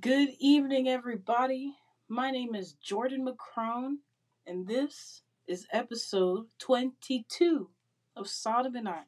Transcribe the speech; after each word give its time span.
Good 0.00 0.30
evening, 0.38 0.88
everybody. 0.88 1.74
My 2.08 2.30
name 2.30 2.54
is 2.54 2.72
Jordan 2.72 3.28
McCrone, 3.28 3.96
and 4.46 4.66
this 4.66 5.20
is 5.46 5.66
episode 5.70 6.46
22 6.60 7.68
of 8.16 8.26
Sodom 8.26 8.74
and 8.74 8.88
I. 8.88 9.02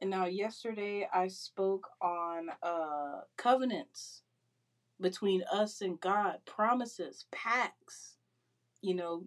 And 0.00 0.10
now, 0.10 0.26
yesterday 0.26 1.08
I 1.14 1.28
spoke 1.28 1.86
on 2.02 2.48
uh, 2.64 3.20
covenants 3.36 4.22
between 5.00 5.44
us 5.52 5.82
and 5.82 6.00
God, 6.00 6.38
promises, 6.44 7.26
pacts. 7.30 8.16
You 8.82 8.96
know, 8.96 9.24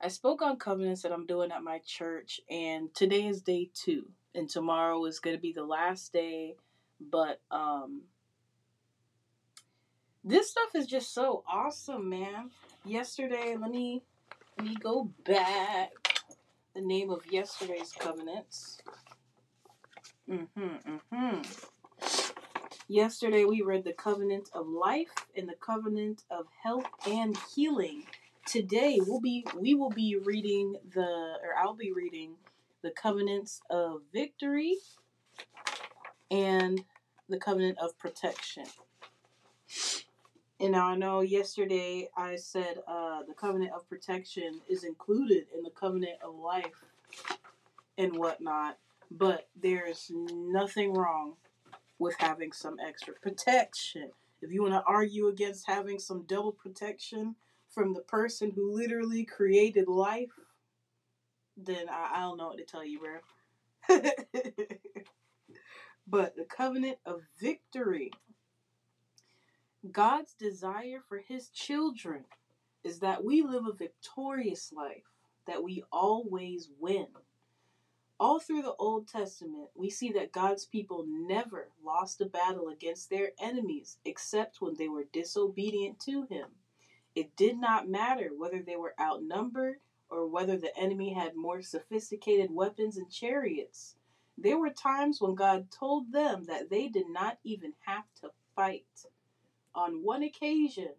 I 0.00 0.06
spoke 0.06 0.40
on 0.40 0.56
covenants 0.56 1.02
that 1.02 1.10
I'm 1.10 1.26
doing 1.26 1.50
at 1.50 1.64
my 1.64 1.80
church, 1.84 2.40
and 2.48 2.94
today 2.94 3.26
is 3.26 3.42
day 3.42 3.70
two, 3.74 4.04
and 4.36 4.48
tomorrow 4.48 5.04
is 5.06 5.18
going 5.18 5.34
to 5.34 5.42
be 5.42 5.52
the 5.52 5.64
last 5.64 6.12
day. 6.12 6.54
But 7.00 7.40
um, 7.50 8.02
this 10.24 10.50
stuff 10.50 10.74
is 10.74 10.86
just 10.86 11.14
so 11.14 11.42
awesome, 11.48 12.08
man. 12.08 12.50
Yesterday, 12.84 13.56
let 13.58 13.70
me 13.70 14.02
let 14.58 14.66
me 14.66 14.76
go 14.76 15.10
back. 15.24 15.90
The 16.74 16.80
name 16.82 17.10
of 17.10 17.24
yesterday's 17.30 17.92
covenants. 17.92 18.78
Mm-hmm. 20.30 20.96
Mm-hmm. 21.12 21.42
Yesterday 22.88 23.44
we 23.44 23.62
read 23.62 23.84
the 23.84 23.92
covenant 23.92 24.50
of 24.52 24.66
life 24.66 25.26
and 25.36 25.48
the 25.48 25.54
covenant 25.54 26.22
of 26.30 26.46
health 26.62 26.86
and 27.06 27.36
healing. 27.54 28.04
Today 28.46 28.98
we'll 29.00 29.20
be 29.20 29.46
we 29.58 29.74
will 29.74 29.90
be 29.90 30.16
reading 30.22 30.76
the 30.94 31.36
or 31.42 31.56
I'll 31.58 31.74
be 31.74 31.92
reading 31.92 32.34
the 32.82 32.90
covenants 32.90 33.60
of 33.70 34.02
victory 34.12 34.76
and 36.30 36.84
the 37.28 37.38
covenant 37.38 37.78
of 37.78 37.98
protection. 37.98 38.64
And 40.60 40.72
now 40.72 40.88
I 40.88 40.94
know 40.94 41.20
yesterday 41.22 42.10
I 42.14 42.36
said 42.36 42.82
uh, 42.86 43.22
the 43.26 43.32
covenant 43.32 43.72
of 43.72 43.88
protection 43.88 44.60
is 44.68 44.84
included 44.84 45.46
in 45.56 45.62
the 45.62 45.70
covenant 45.70 46.18
of 46.22 46.34
life 46.34 46.84
and 47.96 48.14
whatnot, 48.14 48.76
but 49.10 49.48
there's 49.58 50.10
nothing 50.12 50.92
wrong 50.92 51.36
with 51.98 52.14
having 52.18 52.52
some 52.52 52.76
extra 52.78 53.14
protection. 53.14 54.10
If 54.42 54.52
you 54.52 54.60
want 54.60 54.74
to 54.74 54.84
argue 54.86 55.28
against 55.28 55.66
having 55.66 55.98
some 55.98 56.24
double 56.24 56.52
protection 56.52 57.36
from 57.70 57.94
the 57.94 58.02
person 58.02 58.50
who 58.50 58.70
literally 58.76 59.24
created 59.24 59.88
life, 59.88 60.32
then 61.56 61.88
I, 61.88 62.16
I 62.16 62.20
don't 62.20 62.36
know 62.36 62.48
what 62.48 62.58
to 62.58 62.64
tell 62.64 62.84
you, 62.84 63.00
bro. 63.00 63.20
but 66.06 66.36
the 66.36 66.44
covenant 66.44 66.98
of 67.06 67.22
victory 67.40 68.10
God's 69.92 70.34
desire 70.34 71.00
for 71.08 71.18
his 71.18 71.48
children 71.48 72.26
is 72.84 72.98
that 73.00 73.24
we 73.24 73.40
live 73.42 73.66
a 73.66 73.72
victorious 73.72 74.72
life, 74.72 75.04
that 75.46 75.64
we 75.64 75.82
always 75.90 76.68
win. 76.78 77.06
All 78.18 78.38
through 78.38 78.60
the 78.60 78.74
Old 78.74 79.08
Testament, 79.08 79.70
we 79.74 79.88
see 79.88 80.12
that 80.12 80.32
God's 80.32 80.66
people 80.66 81.06
never 81.08 81.70
lost 81.82 82.20
a 82.20 82.26
battle 82.26 82.68
against 82.68 83.08
their 83.08 83.30
enemies 83.40 83.96
except 84.04 84.60
when 84.60 84.74
they 84.76 84.88
were 84.88 85.06
disobedient 85.14 85.98
to 86.00 86.24
him. 86.24 86.48
It 87.14 87.34
did 87.34 87.58
not 87.58 87.88
matter 87.88 88.32
whether 88.36 88.60
they 88.60 88.76
were 88.76 88.94
outnumbered 89.00 89.78
or 90.10 90.26
whether 90.26 90.58
the 90.58 90.76
enemy 90.76 91.14
had 91.14 91.34
more 91.34 91.62
sophisticated 91.62 92.50
weapons 92.50 92.98
and 92.98 93.10
chariots. 93.10 93.96
There 94.36 94.58
were 94.58 94.70
times 94.70 95.22
when 95.22 95.34
God 95.34 95.70
told 95.70 96.12
them 96.12 96.44
that 96.44 96.68
they 96.68 96.88
did 96.88 97.08
not 97.08 97.38
even 97.44 97.72
have 97.86 98.04
to 98.20 98.30
fight. 98.54 99.06
On 99.74 100.02
one 100.02 100.22
occasion, 100.22 100.94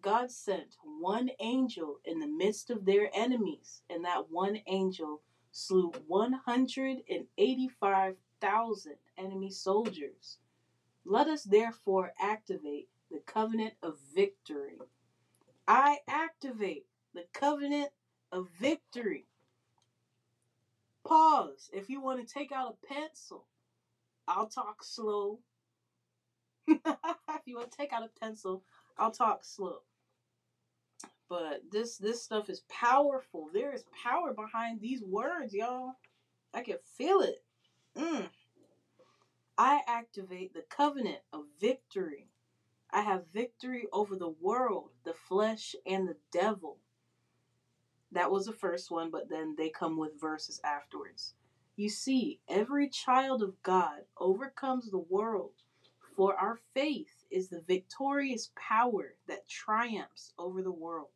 God 0.00 0.30
sent 0.30 0.76
one 0.82 1.30
angel 1.40 2.00
in 2.04 2.20
the 2.20 2.26
midst 2.26 2.70
of 2.70 2.84
their 2.84 3.10
enemies, 3.14 3.82
and 3.90 4.04
that 4.04 4.30
one 4.30 4.60
angel 4.66 5.22
slew 5.50 5.90
185,000 6.06 8.96
enemy 9.16 9.50
soldiers. 9.50 10.38
Let 11.04 11.28
us 11.28 11.44
therefore 11.44 12.12
activate 12.20 12.88
the 13.10 13.20
covenant 13.20 13.74
of 13.82 13.98
victory. 14.14 14.78
I 15.66 16.00
activate 16.06 16.86
the 17.14 17.24
covenant 17.32 17.90
of 18.30 18.48
victory. 18.60 19.26
Pause. 21.04 21.70
If 21.72 21.88
you 21.88 22.00
want 22.00 22.26
to 22.26 22.34
take 22.34 22.52
out 22.52 22.76
a 22.82 22.86
pencil, 22.86 23.46
I'll 24.26 24.48
talk 24.48 24.84
slow 24.84 25.40
if 26.86 27.46
you 27.46 27.56
want 27.56 27.70
to 27.70 27.76
take 27.76 27.92
out 27.92 28.02
a 28.04 28.20
pencil, 28.20 28.62
I'll 28.98 29.10
talk 29.10 29.44
slow. 29.44 29.78
But 31.28 31.62
this 31.70 31.98
this 31.98 32.22
stuff 32.22 32.48
is 32.48 32.62
powerful. 32.68 33.50
There 33.52 33.72
is 33.74 33.84
power 34.02 34.32
behind 34.32 34.80
these 34.80 35.02
words, 35.02 35.54
y'all. 35.54 35.94
I 36.54 36.62
can 36.62 36.76
feel 36.96 37.20
it. 37.20 37.42
Mm. 37.96 38.28
I 39.58 39.80
activate 39.86 40.54
the 40.54 40.64
covenant 40.68 41.18
of 41.32 41.44
victory. 41.60 42.28
I 42.90 43.02
have 43.02 43.24
victory 43.32 43.86
over 43.92 44.16
the 44.16 44.34
world, 44.40 44.90
the 45.04 45.12
flesh, 45.12 45.74
and 45.84 46.08
the 46.08 46.16
devil. 46.32 46.78
That 48.12 48.30
was 48.30 48.46
the 48.46 48.52
first 48.52 48.90
one, 48.90 49.10
but 49.10 49.28
then 49.28 49.54
they 49.58 49.68
come 49.68 49.98
with 49.98 50.18
verses 50.18 50.60
afterwards. 50.64 51.34
You 51.76 51.90
see, 51.90 52.40
every 52.48 52.88
child 52.88 53.42
of 53.42 53.62
God 53.62 54.00
overcomes 54.18 54.90
the 54.90 54.98
world 54.98 55.52
for 56.18 56.34
our 56.34 56.58
faith 56.74 57.26
is 57.30 57.48
the 57.48 57.60
victorious 57.60 58.50
power 58.56 59.14
that 59.28 59.46
triumphs 59.48 60.32
over 60.36 60.62
the 60.62 60.72
world. 60.72 61.10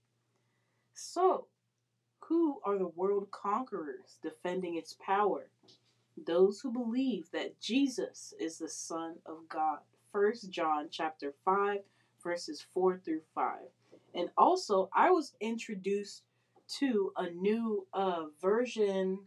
So, 0.94 1.48
who 2.20 2.60
are 2.64 2.78
the 2.78 2.86
world 2.86 3.32
conquerors 3.32 4.20
defending 4.22 4.76
its 4.76 4.96
power? 5.04 5.48
Those 6.24 6.60
who 6.60 6.70
believe 6.70 7.26
that 7.32 7.60
Jesus 7.60 8.32
is 8.38 8.58
the 8.58 8.68
Son 8.68 9.16
of 9.26 9.48
God. 9.48 9.80
1 10.12 10.34
John 10.50 10.86
chapter 10.88 11.34
5 11.44 11.80
verses 12.22 12.64
4 12.72 13.00
through 13.04 13.22
5. 13.34 13.58
And 14.14 14.30
also, 14.38 14.88
I 14.94 15.10
was 15.10 15.34
introduced 15.40 16.22
to 16.78 17.12
a 17.16 17.28
new 17.28 17.88
uh, 17.92 18.26
version 18.40 19.19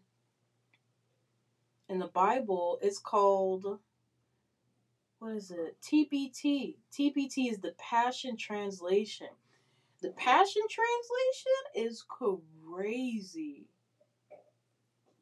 in 1.89 1.99
the 1.99 2.07
Bible. 2.07 2.79
It's 2.81 2.99
called 2.99 3.79
what 5.19 5.33
is 5.33 5.51
it? 5.51 5.77
TPT. 5.81 6.77
TPT 6.91 7.49
is 7.49 7.59
the 7.59 7.73
Passion 7.77 8.35
Translation. 8.37 9.29
The 10.01 10.11
Passion 10.11 10.63
Translation 10.69 11.53
is 11.73 12.03
crazy. 12.07 13.69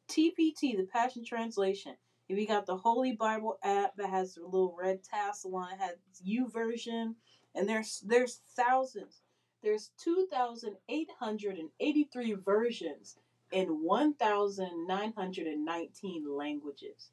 TPT, 0.08 0.76
the 0.76 0.88
Passion 0.92 1.24
Translation. 1.24 1.96
If 2.28 2.38
you 2.38 2.46
got 2.46 2.66
the 2.66 2.76
Holy 2.76 3.12
Bible 3.12 3.58
app 3.62 3.96
that 3.96 4.10
has 4.10 4.36
a 4.36 4.44
little 4.44 4.76
red 4.78 5.02
tassel 5.02 5.56
on 5.56 5.72
it, 5.72 5.80
has 5.80 5.96
U 6.22 6.46
YouVersion, 6.46 7.14
and 7.54 7.66
there's 7.68 8.00
there's 8.06 8.40
thousands. 8.56 9.22
There's 9.62 9.92
2,883 10.02 12.32
versions 12.34 13.16
in 13.50 13.82
1,919 13.82 16.36
languages 16.36 17.10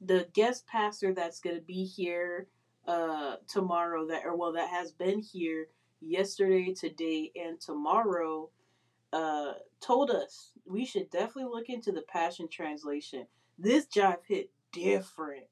the 0.00 0.28
guest 0.32 0.66
pastor 0.66 1.12
that's 1.12 1.40
going 1.40 1.56
to 1.56 1.62
be 1.62 1.84
here 1.84 2.46
uh 2.86 3.36
tomorrow 3.46 4.06
that 4.06 4.24
or 4.24 4.36
well 4.36 4.52
that 4.52 4.68
has 4.68 4.92
been 4.92 5.20
here 5.20 5.66
yesterday 6.00 6.72
today 6.72 7.30
and 7.36 7.60
tomorrow 7.60 8.48
uh 9.12 9.52
told 9.80 10.10
us 10.10 10.52
we 10.66 10.84
should 10.84 11.10
definitely 11.10 11.44
look 11.44 11.68
into 11.68 11.92
the 11.92 12.02
passion 12.02 12.48
translation. 12.48 13.26
This 13.58 13.86
jive 13.86 14.18
hit 14.26 14.50
different. 14.72 15.46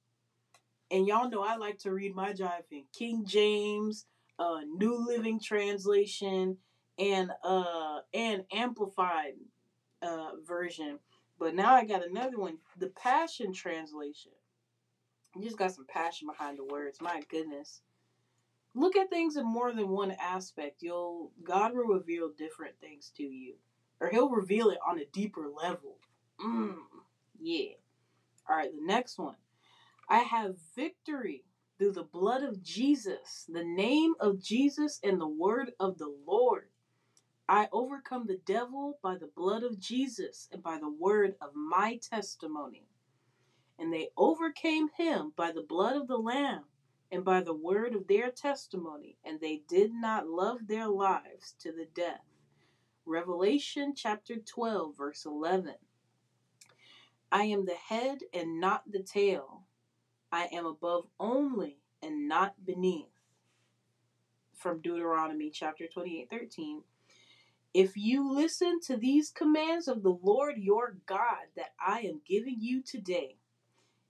And 0.91 1.07
y'all 1.07 1.29
know 1.29 1.43
i 1.43 1.57
like 1.57 1.79
to 1.81 1.93
read 1.93 2.15
my 2.15 2.33
jive 2.33 2.63
in 2.71 2.85
king 2.97 3.25
james 3.27 4.07
uh 4.39 4.61
new 4.77 5.05
living 5.07 5.41
translation 5.41 6.57
and 6.99 7.31
uh 7.43 8.01
and 8.15 8.45
amplified 8.53 9.33
uh 10.03 10.31
version. 10.47 11.01
But 11.39 11.55
now 11.55 11.75
i 11.75 11.85
got 11.85 12.07
another 12.07 12.39
one 12.39 12.59
the 12.79 12.89
passion 12.89 13.53
translation 13.53 14.33
you 15.39 15.45
just 15.45 15.59
got 15.59 15.73
some 15.73 15.87
passion 15.87 16.29
behind 16.29 16.59
the 16.59 16.65
words. 16.65 17.01
My 17.01 17.23
goodness. 17.29 17.81
Look 18.75 18.97
at 18.97 19.11
things 19.11 19.37
in 19.37 19.47
more 19.47 19.73
than 19.73 19.89
one 19.89 20.15
aspect. 20.21 20.83
You'll 20.83 21.33
God 21.43 21.75
will 21.75 21.85
reveal 21.85 22.31
different 22.37 22.75
things 22.81 23.11
to 23.17 23.23
you. 23.23 23.55
Or 24.01 24.11
he'll 24.11 24.29
reveal 24.29 24.71
it 24.71 24.79
on 24.87 24.99
a 24.99 25.07
deeper 25.07 25.47
level. 25.49 25.97
Mm, 26.45 26.75
yeah. 27.41 27.73
Alright, 28.49 28.73
the 28.75 28.85
next 28.85 29.19
one. 29.19 29.37
I 30.09 30.19
have 30.19 30.57
victory 30.75 31.45
through 31.79 31.93
the 31.93 32.03
blood 32.03 32.43
of 32.43 32.63
Jesus, 32.63 33.47
the 33.49 33.65
name 33.65 34.15
of 34.21 34.43
Jesus, 34.43 35.01
and 35.03 35.21
the 35.21 35.27
word 35.27 35.73
of 35.81 35.99
the 35.99 36.15
Lord. 36.27 36.69
I 37.49 37.69
overcome 37.73 38.27
the 38.27 38.41
devil 38.45 38.99
by 39.03 39.17
the 39.17 39.31
blood 39.35 39.63
of 39.63 39.79
Jesus 39.79 40.49
and 40.53 40.63
by 40.63 40.79
the 40.79 40.91
word 40.91 41.37
of 41.41 41.55
my 41.55 41.99
testimony 42.03 42.89
and 43.79 43.93
they 43.93 44.09
overcame 44.17 44.89
him 44.97 45.33
by 45.37 45.53
the 45.53 45.63
blood 45.63 45.97
of 45.97 46.09
the 46.09 46.17
Lamb 46.17 46.65
and 47.13 47.25
by 47.25 47.41
the 47.41 47.55
word 47.55 47.95
of 47.95 48.07
their 48.07 48.31
testimony, 48.31 49.17
and 49.25 49.41
they 49.41 49.63
did 49.69 49.93
not 49.93 50.29
love 50.29 50.67
their 50.67 50.89
lives 50.89 51.55
to 51.61 51.73
the 51.73 51.87
death. 51.95 52.25
Revelation 53.05 53.95
chapter 53.95 54.37
12, 54.37 54.97
verse 54.97 55.25
11. 55.25 55.75
I 57.31 57.45
am 57.45 57.67
the 57.67 57.75
head 57.75 58.19
and 58.33 58.61
not 58.61 58.91
the 58.91 59.03
tail. 59.03 59.63
I 60.33 60.49
am 60.53 60.67
above 60.67 61.07
only 61.21 61.79
and 62.03 62.29
not 62.29 62.55
beneath. 62.65 63.07
From 64.55 64.81
Deuteronomy 64.81 65.51
chapter 65.51 65.87
28, 65.87 66.29
13. 66.31 66.83
If 67.75 67.97
you 67.97 68.33
listen 68.33 68.81
to 68.87 68.97
these 68.97 69.31
commands 69.31 69.87
of 69.87 70.03
the 70.03 70.19
Lord 70.23 70.57
your 70.57 70.97
God 71.07 71.47
that 71.57 71.75
I 71.79 72.01
am 72.01 72.23
giving 72.27 72.57
you 72.59 72.83
today, 72.83 73.37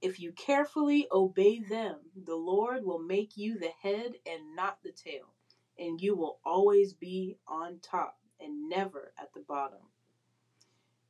if 0.01 0.21
you 0.21 0.33
carefully 0.33 1.09
obey 1.11 1.61
them, 1.61 1.97
the 2.15 2.37
Lord 2.37 2.85
will 2.85 2.99
make 2.99 3.37
you 3.37 3.59
the 3.59 3.73
head 3.83 4.15
and 4.27 4.55
not 4.55 4.79
the 4.83 4.93
tail, 4.93 5.33
and 5.79 6.01
you 6.01 6.15
will 6.15 6.39
always 6.45 6.93
be 6.93 7.39
on 7.47 7.79
top 7.81 8.19
and 8.41 8.69
never 8.69 9.13
at 9.19 9.33
the 9.33 9.41
bottom. 9.41 9.81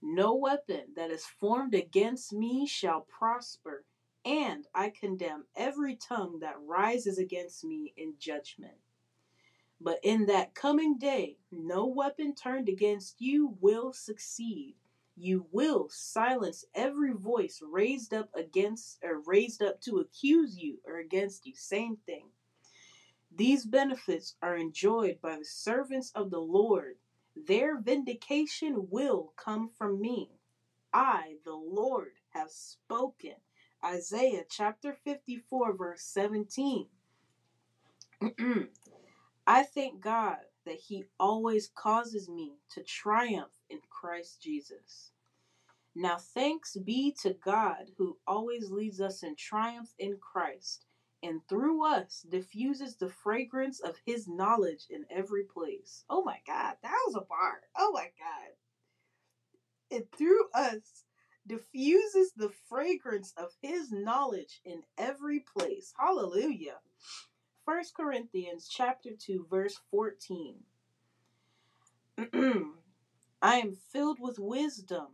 No 0.03 0.35
weapon 0.35 0.93
that 0.95 1.11
is 1.11 1.27
formed 1.27 1.75
against 1.75 2.33
me 2.33 2.67
shall 2.67 3.01
prosper, 3.01 3.85
and 4.25 4.67
I 4.75 4.91
condemn 4.91 5.47
every 5.57 5.97
tongue 5.97 6.39
that 6.41 6.61
rises 6.61 7.19
against 7.19 7.65
me 7.65 7.93
in 7.97 8.15
judgment. 8.19 8.75
But 9.81 9.99
in 10.03 10.27
that 10.27 10.55
coming 10.55 10.97
day, 10.99 11.39
no 11.51 11.87
weapon 11.87 12.35
turned 12.35 12.69
against 12.69 13.21
you 13.21 13.57
will 13.61 13.93
succeed. 13.93 14.77
You 15.17 15.47
will 15.53 15.89
silence 15.91 16.65
every 16.75 17.13
voice 17.13 17.61
raised 17.63 18.15
up 18.15 18.31
against 18.35 18.99
or 19.05 19.21
raised 19.27 19.63
up 19.63 19.81
to 19.83 19.99
accuse 19.99 20.59
you 20.59 20.79
or 20.87 20.99
against 20.99 21.47
you. 21.47 21.55
Same 21.57 21.99
thing. 22.07 22.27
These 23.35 23.67
benefits 23.67 24.37
are 24.43 24.57
enjoyed 24.57 25.21
by 25.23 25.39
the 25.39 25.45
servants 25.45 26.13
of 26.15 26.31
the 26.31 26.41
Lord. 26.41 26.97
Their 27.37 27.79
vindication 27.81 28.89
will 28.91 29.35
come 29.37 29.71
from 29.79 30.01
me. 30.01 30.31
I, 30.93 31.37
the 31.45 31.55
Lord, 31.55 32.13
have 32.31 32.51
spoken. 32.51 33.35
Isaiah 33.85 34.45
chapter 34.51 34.95
54, 35.05 35.75
verse 35.77 36.03
17. 36.05 36.87
I 39.47 39.63
thank 39.65 40.01
God 40.03 40.39
that 40.67 40.79
He 40.89 41.05
always 41.21 41.71
causes 41.75 42.29
me 42.29 42.55
to 42.73 42.83
triumph 42.83 43.53
in 43.71 43.81
Christ 43.91 44.43
Jesus. 44.43 45.13
Now, 45.95 46.19
thanks 46.19 46.77
be 46.77 47.15
to 47.23 47.35
God 47.45 47.91
who 47.99 48.19
always 48.27 48.71
leads 48.71 49.01
us 49.01 49.23
in 49.23 49.37
triumph 49.37 49.95
in 49.99 50.19
Christ 50.19 50.87
and 51.23 51.41
through 51.49 51.87
us 51.87 52.27
diffuses 52.29 52.97
the 52.97 53.09
fragrance 53.09 53.81
of 53.81 53.97
His 54.07 54.29
knowledge 54.29 54.87
in 54.91 55.07
every 55.11 55.45
place. 55.45 56.05
Oh 56.11 56.23
my 56.23 56.39
God, 56.47 56.77
that 56.83 57.03
was 57.07 57.17
a 57.17 57.23
bar. 57.23 57.63
Oh 57.77 57.93
my 57.93 58.09
God. 58.19 58.53
And 59.99 60.05
through 60.17 60.49
us 60.55 61.05
diffuses 61.47 62.33
the 62.37 62.51
fragrance 62.69 63.33
of 63.37 63.51
His 63.63 63.93
knowledge 63.93 64.61
in 64.65 64.83
every 64.99 65.41
place. 65.41 65.95
Hallelujah. 65.99 66.79
1 67.67 67.83
Corinthians 67.97 68.69
chapter 68.69 69.11
2 69.19 69.49
verse 69.51 69.81
14. 69.91 70.63
I 73.43 73.57
am 73.57 73.75
filled 73.75 74.21
with 74.21 74.39
wisdom 74.39 75.09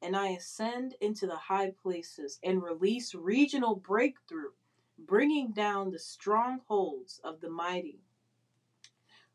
and 0.00 0.16
I 0.16 0.28
ascend 0.28 0.94
into 1.02 1.26
the 1.26 1.36
high 1.36 1.74
places 1.82 2.38
and 2.42 2.62
release 2.62 3.14
regional 3.14 3.76
breakthrough, 3.76 4.52
bringing 4.96 5.52
down 5.52 5.90
the 5.90 5.98
strongholds 5.98 7.20
of 7.22 7.42
the 7.42 7.50
mighty. 7.50 8.00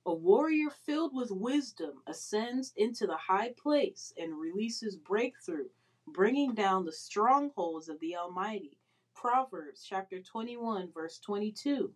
A 0.04 0.14
warrior 0.16 0.72
filled 0.72 1.14
with 1.14 1.30
wisdom 1.30 2.02
ascends 2.08 2.74
into 2.76 3.06
the 3.06 3.18
high 3.18 3.54
place 3.56 4.12
and 4.18 4.36
releases 4.36 4.96
breakthrough, 4.96 5.70
bringing 6.08 6.56
down 6.56 6.86
the 6.86 6.92
strongholds 6.92 7.88
of 7.88 8.00
the 8.00 8.16
Almighty. 8.16 8.80
Proverbs 9.14 9.86
chapter 9.88 10.20
21 10.20 10.92
verse 10.92 11.20
22. 11.20 11.94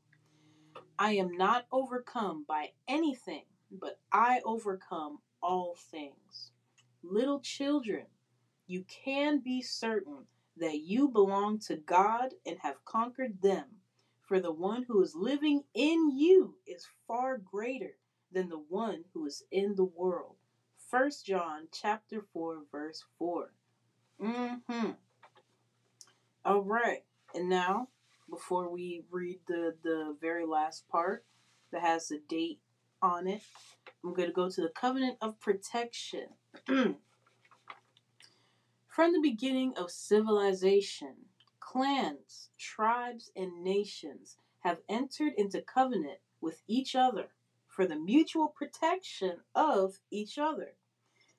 I 1.02 1.14
am 1.14 1.32
not 1.32 1.66
overcome 1.72 2.46
by 2.48 2.74
anything, 2.88 3.46
but 3.72 4.00
I 4.12 4.40
overcome 4.46 5.18
all 5.42 5.74
things. 5.76 6.52
Little 7.02 7.40
children, 7.40 8.06
you 8.68 8.84
can 8.84 9.40
be 9.40 9.64
certain 9.64 10.28
that 10.58 10.82
you 10.82 11.10
belong 11.10 11.58
to 11.62 11.76
God 11.76 12.36
and 12.46 12.60
have 12.60 12.86
conquered 12.86 13.42
them. 13.42 13.66
For 14.22 14.40
the 14.40 14.52
one 14.52 14.84
who 14.84 15.02
is 15.02 15.16
living 15.16 15.64
in 15.74 16.16
you 16.16 16.58
is 16.68 16.86
far 17.08 17.40
greater 17.40 17.98
than 18.32 18.50
the 18.50 18.64
one 18.70 19.06
who 19.16 19.26
is 19.26 19.42
in 19.50 19.74
the 19.74 19.84
world. 19.84 20.36
1 20.92 21.10
John 21.26 21.68
chapter 21.72 22.22
4 22.32 22.62
verse 22.72 23.06
4. 23.18 23.52
Mhm. 24.20 24.98
All 26.46 26.62
right. 26.62 27.04
And 27.34 27.50
now 27.50 27.88
before 28.32 28.72
we 28.72 29.04
read 29.12 29.40
the, 29.48 29.76
the 29.84 30.16
very 30.20 30.46
last 30.46 30.88
part 30.90 31.26
that 31.72 31.82
has 31.82 32.08
the 32.08 32.22
date 32.28 32.60
on 33.02 33.28
it, 33.28 33.42
I'm 34.04 34.14
going 34.14 34.30
to 34.30 34.34
go 34.34 34.50
to 34.50 34.62
the 34.62 34.70
covenant 34.70 35.18
of 35.22 35.40
protection. 35.40 36.28
From 38.88 39.14
the 39.14 39.22
beginning 39.22 39.74
of 39.78 39.92
civilization, 39.92 41.16
clans, 41.60 42.50
tribes, 42.58 43.32
and 43.36 43.64
nations 43.64 44.38
have 44.62 44.80
entered 44.90 45.34
into 45.38 45.62
covenant 45.62 46.20
with 46.40 46.62
each 46.68 46.96
other 46.96 47.28
for 47.68 47.86
the 47.86 47.96
mutual 47.96 48.48
protection 48.48 49.38
of 49.56 50.00
each 50.10 50.38
other. 50.38 50.74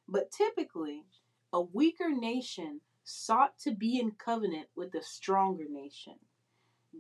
But 0.08 0.30
typically, 0.30 1.04
a 1.52 1.60
weaker 1.60 2.10
nation 2.10 2.80
sought 3.04 3.58
to 3.60 3.72
be 3.72 3.98
in 3.98 4.12
covenant 4.12 4.68
with 4.74 4.94
a 4.94 5.02
stronger 5.02 5.66
nation. 5.68 6.14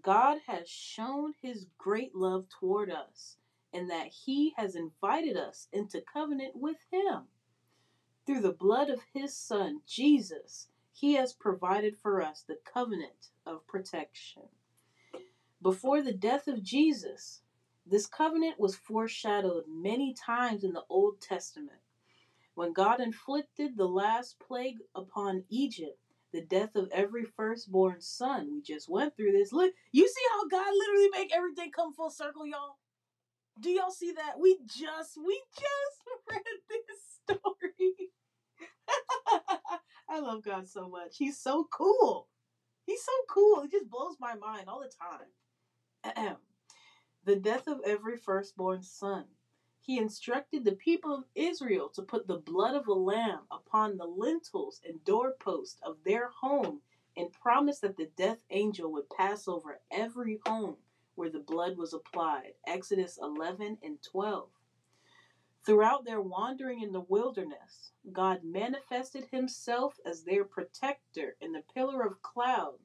God 0.00 0.38
has 0.46 0.68
shown 0.68 1.34
his 1.42 1.66
great 1.76 2.14
love 2.14 2.46
toward 2.48 2.90
us 2.90 3.36
and 3.72 3.90
that 3.90 4.08
he 4.08 4.54
has 4.56 4.74
invited 4.74 5.36
us 5.36 5.68
into 5.72 6.00
covenant 6.00 6.56
with 6.56 6.78
him. 6.90 7.24
Through 8.26 8.40
the 8.40 8.52
blood 8.52 8.88
of 8.88 9.00
his 9.12 9.36
son, 9.36 9.82
Jesus, 9.86 10.68
he 10.92 11.14
has 11.14 11.32
provided 11.32 11.96
for 11.96 12.22
us 12.22 12.42
the 12.42 12.58
covenant 12.64 13.30
of 13.44 13.66
protection. 13.66 14.42
Before 15.60 16.02
the 16.02 16.12
death 16.12 16.48
of 16.48 16.62
Jesus, 16.62 17.42
this 17.86 18.06
covenant 18.06 18.60
was 18.60 18.76
foreshadowed 18.76 19.64
many 19.68 20.14
times 20.14 20.64
in 20.64 20.72
the 20.72 20.84
Old 20.88 21.20
Testament. 21.20 21.80
When 22.54 22.72
God 22.72 23.00
inflicted 23.00 23.76
the 23.76 23.88
last 23.88 24.38
plague 24.38 24.78
upon 24.94 25.44
Egypt, 25.48 25.98
the 26.32 26.42
death 26.42 26.76
of 26.76 26.88
every 26.92 27.24
firstborn 27.24 28.00
son. 28.00 28.50
We 28.52 28.62
just 28.62 28.88
went 28.88 29.16
through 29.16 29.32
this. 29.32 29.52
Look, 29.52 29.72
you 29.92 30.08
see 30.08 30.22
how 30.32 30.48
God 30.48 30.72
literally 30.74 31.08
make 31.12 31.34
everything 31.34 31.70
come 31.70 31.92
full 31.92 32.10
circle, 32.10 32.46
y'all? 32.46 32.76
Do 33.60 33.70
y'all 33.70 33.90
see 33.90 34.12
that? 34.12 34.40
We 34.40 34.58
just 34.66 35.18
we 35.24 35.42
just 35.54 36.02
read 36.30 36.42
this 36.88 37.36
story. 37.36 38.10
I 40.08 40.20
love 40.20 40.42
God 40.44 40.68
so 40.68 40.88
much. 40.88 41.16
He's 41.18 41.38
so 41.38 41.66
cool. 41.72 42.28
He's 42.86 43.04
so 43.04 43.12
cool. 43.30 43.62
It 43.62 43.70
just 43.70 43.90
blows 43.90 44.16
my 44.20 44.34
mind 44.34 44.64
all 44.68 44.80
the 44.82 44.90
time. 46.14 46.36
the 47.24 47.36
death 47.36 47.66
of 47.68 47.80
every 47.86 48.16
firstborn 48.16 48.82
son 48.82 49.24
he 49.84 49.98
instructed 49.98 50.64
the 50.64 50.76
people 50.76 51.12
of 51.12 51.24
Israel 51.34 51.88
to 51.88 52.02
put 52.02 52.28
the 52.28 52.38
blood 52.38 52.76
of 52.76 52.86
a 52.86 52.92
lamb 52.92 53.40
upon 53.50 53.96
the 53.96 54.06
lintels 54.06 54.80
and 54.86 55.04
doorposts 55.04 55.80
of 55.82 55.96
their 56.04 56.28
home 56.28 56.80
and 57.16 57.32
promised 57.32 57.82
that 57.82 57.96
the 57.96 58.08
death 58.16 58.38
angel 58.50 58.92
would 58.92 59.10
pass 59.10 59.48
over 59.48 59.80
every 59.90 60.40
home 60.46 60.76
where 61.16 61.30
the 61.30 61.40
blood 61.40 61.76
was 61.76 61.92
applied. 61.92 62.52
Exodus 62.66 63.18
11 63.20 63.78
and 63.82 63.98
12. 64.02 64.48
Throughout 65.66 66.04
their 66.04 66.20
wandering 66.20 66.80
in 66.80 66.92
the 66.92 67.00
wilderness, 67.00 67.90
God 68.12 68.44
manifested 68.44 69.26
himself 69.32 69.98
as 70.06 70.22
their 70.22 70.44
protector 70.44 71.36
in 71.40 71.52
the 71.52 71.64
pillar 71.74 72.06
of 72.06 72.22
cloud. 72.22 72.78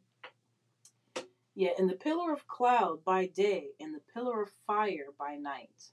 Yeah, 1.53 1.71
in 1.77 1.87
the 1.87 1.95
pillar 1.95 2.33
of 2.33 2.47
cloud 2.47 3.03
by 3.03 3.27
day 3.27 3.69
and 3.79 3.93
the 3.93 4.01
pillar 4.13 4.41
of 4.41 4.49
fire 4.65 5.07
by 5.17 5.35
night. 5.35 5.91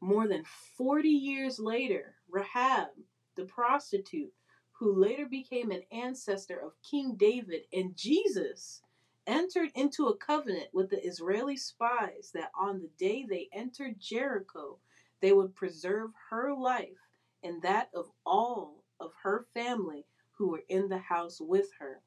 More 0.00 0.26
than 0.26 0.44
40 0.76 1.08
years 1.08 1.58
later, 1.58 2.16
Rahab, 2.28 2.88
the 3.36 3.44
prostitute, 3.44 4.32
who 4.72 4.94
later 4.94 5.26
became 5.26 5.70
an 5.70 5.82
ancestor 5.92 6.58
of 6.58 6.80
King 6.82 7.16
David 7.16 7.62
and 7.72 7.96
Jesus, 7.96 8.82
entered 9.26 9.70
into 9.74 10.06
a 10.06 10.16
covenant 10.16 10.68
with 10.72 10.90
the 10.90 11.04
Israeli 11.06 11.56
spies 11.56 12.30
that 12.34 12.50
on 12.58 12.80
the 12.80 12.90
day 12.98 13.26
they 13.28 13.48
entered 13.52 14.00
Jericho, 14.00 14.78
they 15.20 15.32
would 15.32 15.54
preserve 15.54 16.10
her 16.30 16.54
life 16.54 16.98
and 17.42 17.62
that 17.62 17.90
of 17.94 18.10
all 18.24 18.84
of 18.98 19.12
her 19.22 19.46
family 19.54 20.06
who 20.32 20.48
were 20.48 20.64
in 20.68 20.88
the 20.88 20.98
house 20.98 21.40
with 21.40 21.68
her. 21.78 22.00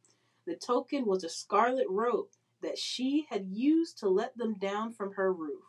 The 0.46 0.56
token 0.56 1.06
was 1.06 1.24
a 1.24 1.30
scarlet 1.30 1.88
robe 1.90 2.30
that 2.62 2.78
she 2.78 3.28
had 3.30 3.48
used 3.48 4.00
to 4.00 4.10
let 4.10 4.38
them 4.38 4.56
down 4.58 4.94
from 4.94 5.14
her 5.14 5.32
roof. 5.32 5.64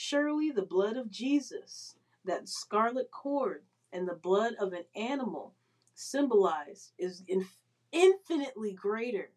Surely 0.00 0.52
the 0.52 0.62
blood 0.62 0.96
of 0.96 1.10
Jesus, 1.10 1.96
that 2.24 2.48
scarlet 2.48 3.10
cord, 3.10 3.64
and 3.92 4.06
the 4.06 4.14
blood 4.14 4.54
of 4.54 4.72
an 4.72 4.84
animal 4.94 5.56
symbolized 5.92 6.92
is 6.98 7.24
inf- 7.26 7.58
infinitely 7.90 8.72
greater 8.72 9.32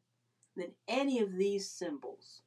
than 0.55 0.75
any 0.87 1.19
of 1.19 1.33
these 1.33 1.67
symbols. 1.67 2.43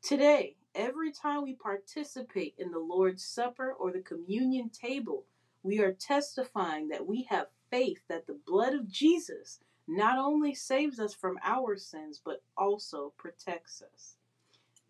Today, 0.00 0.56
every 0.74 1.12
time 1.12 1.42
we 1.42 1.54
participate 1.54 2.54
in 2.56 2.70
the 2.70 2.78
Lord's 2.78 3.22
Supper 3.22 3.70
or 3.70 3.92
the 3.92 4.00
communion 4.00 4.70
table, 4.70 5.26
we 5.62 5.80
are 5.80 5.92
testifying 5.92 6.88
that 6.88 7.06
we 7.06 7.24
have 7.24 7.48
faith 7.70 8.00
that 8.08 8.26
the 8.26 8.40
blood 8.46 8.72
of 8.72 8.88
Jesus 8.88 9.60
not 9.86 10.18
only 10.18 10.54
saves 10.54 10.98
us 10.98 11.12
from 11.12 11.38
our 11.44 11.76
sins, 11.76 12.18
but 12.24 12.42
also 12.56 13.12
protects 13.18 13.82
us. 13.82 14.16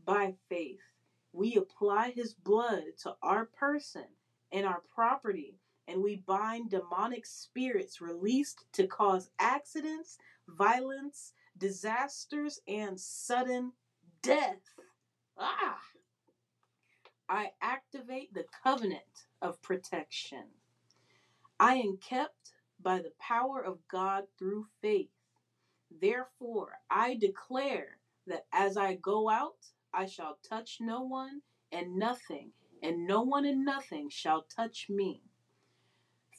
By 0.04 0.35
faith, 0.49 0.93
we 1.34 1.56
apply 1.56 2.12
his 2.12 2.32
blood 2.32 2.84
to 3.02 3.16
our 3.20 3.46
person 3.46 4.06
and 4.52 4.64
our 4.64 4.82
property, 4.94 5.58
and 5.88 6.02
we 6.02 6.16
bind 6.16 6.70
demonic 6.70 7.26
spirits 7.26 8.00
released 8.00 8.64
to 8.72 8.86
cause 8.86 9.30
accidents, 9.40 10.16
violence, 10.48 11.32
disasters, 11.58 12.60
and 12.68 12.98
sudden 12.98 13.72
death. 14.22 14.62
Ah! 15.36 15.80
I 17.28 17.50
activate 17.60 18.32
the 18.32 18.46
covenant 18.62 19.26
of 19.42 19.60
protection. 19.60 20.44
I 21.58 21.74
am 21.76 21.96
kept 21.96 22.52
by 22.80 22.98
the 22.98 23.12
power 23.18 23.60
of 23.60 23.78
God 23.88 24.24
through 24.38 24.68
faith. 24.80 25.10
Therefore, 26.00 26.78
I 26.90 27.16
declare 27.16 27.98
that 28.26 28.46
as 28.52 28.76
I 28.76 28.94
go 28.94 29.28
out, 29.28 29.56
I 29.94 30.06
shall 30.06 30.38
touch 30.42 30.78
no 30.80 31.02
one 31.02 31.42
and 31.70 31.96
nothing, 31.96 32.52
and 32.82 33.06
no 33.06 33.22
one 33.22 33.44
and 33.44 33.64
nothing 33.64 34.08
shall 34.08 34.42
touch 34.42 34.88
me. 34.88 35.22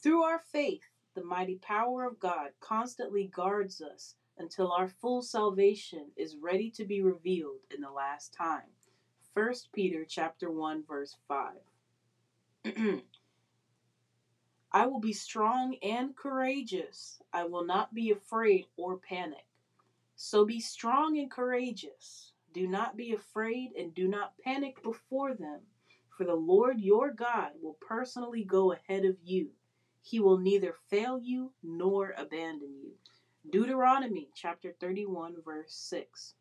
Through 0.03 0.23
our 0.23 0.39
faith, 0.39 0.83
the 1.15 1.23
mighty 1.23 1.55
power 1.55 2.05
of 2.05 2.19
God 2.19 2.49
constantly 2.59 3.27
guards 3.33 3.81
us 3.81 4.15
until 4.37 4.71
our 4.71 4.87
full 4.87 5.21
salvation 5.21 6.11
is 6.17 6.35
ready 6.35 6.69
to 6.71 6.85
be 6.85 7.01
revealed 7.01 7.61
in 7.73 7.81
the 7.81 7.91
last 7.91 8.33
time. 8.33 8.69
1 9.33 9.53
Peter 9.73 10.05
chapter 10.07 10.51
1 10.51 10.83
verse 10.87 11.15
5. 11.27 11.53
I 14.71 14.85
will 14.87 14.99
be 14.99 15.13
strong 15.13 15.77
and 15.81 16.15
courageous. 16.15 17.21
I 17.31 17.45
will 17.45 17.65
not 17.65 17.93
be 17.93 18.11
afraid 18.11 18.65
or 18.75 18.97
panic. 18.97 19.45
So 20.17 20.45
be 20.45 20.59
strong 20.59 21.17
and 21.17 21.31
courageous. 21.31 22.33
Do 22.55 22.69
not 22.69 22.95
be 22.95 23.11
afraid 23.11 23.73
and 23.77 23.93
do 23.93 24.07
not 24.07 24.37
panic 24.41 24.81
before 24.81 25.33
them, 25.33 25.59
for 26.07 26.23
the 26.23 26.35
Lord 26.35 26.79
your 26.79 27.11
God 27.11 27.51
will 27.61 27.75
personally 27.81 28.45
go 28.45 28.71
ahead 28.71 29.03
of 29.03 29.17
you. 29.21 29.49
He 30.01 30.21
will 30.21 30.37
neither 30.37 30.71
fail 30.89 31.19
you 31.21 31.51
nor 31.61 32.13
abandon 32.17 32.79
you. 32.81 32.93
Deuteronomy 33.49 34.29
chapter 34.33 34.73
31, 34.79 35.41
verse 35.43 35.75
6. 35.75 36.35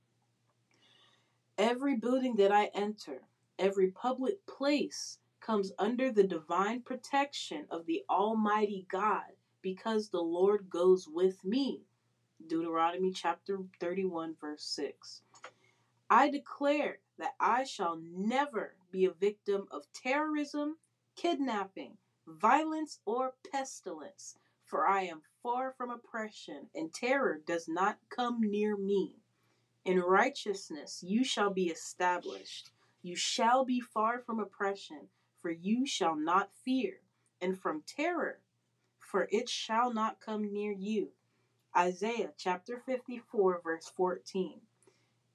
Every 1.59 1.97
building 1.97 2.37
that 2.37 2.53
I 2.53 2.71
enter, 2.77 3.23
every 3.59 3.89
public 3.89 4.47
place, 4.47 5.19
comes 5.41 5.73
under 5.81 6.13
the 6.13 6.23
divine 6.23 6.83
protection 6.83 7.67
of 7.73 7.87
the 7.87 8.05
Almighty 8.09 8.87
God 8.89 9.35
because 9.63 10.11
the 10.11 10.23
Lord 10.23 10.71
goes 10.71 11.09
with 11.09 11.45
me. 11.45 11.81
Deuteronomy 12.47 13.11
chapter 13.11 13.59
31, 13.81 14.37
verse 14.41 14.63
6. 14.63 15.23
I 16.17 16.31
declare 16.31 17.01
that 17.19 17.35
I 17.41 17.65
shall 17.65 17.97
never 17.97 18.77
be 18.93 19.05
a 19.05 19.11
victim 19.11 19.67
of 19.73 19.93
terrorism, 19.93 20.77
kidnapping, 21.17 21.99
violence, 22.25 23.01
or 23.05 23.35
pestilence, 23.51 24.37
for 24.65 24.87
I 24.87 25.07
am 25.07 25.23
far 25.43 25.73
from 25.73 25.91
oppression, 25.91 26.71
and 26.73 26.95
terror 26.95 27.43
does 27.45 27.67
not 27.67 27.99
come 28.11 28.41
near 28.41 28.77
me. 28.77 29.17
In 29.85 29.99
righteousness 29.99 31.03
you 31.03 31.25
shall 31.25 31.51
be 31.51 31.69
established. 31.69 32.71
You 33.03 33.17
shall 33.17 33.65
be 33.65 33.81
far 33.81 34.21
from 34.21 34.39
oppression, 34.39 35.09
for 35.43 35.51
you 35.51 35.85
shall 35.85 36.15
not 36.15 36.55
fear, 36.65 37.01
and 37.41 37.59
from 37.59 37.83
terror, 37.89 38.39
for 39.01 39.27
it 39.33 39.49
shall 39.49 39.93
not 39.93 40.21
come 40.21 40.53
near 40.53 40.71
you. 40.71 41.09
Isaiah 41.77 42.35
chapter 42.39 42.79
54, 42.79 43.63
verse 43.65 43.93
14. 43.97 44.61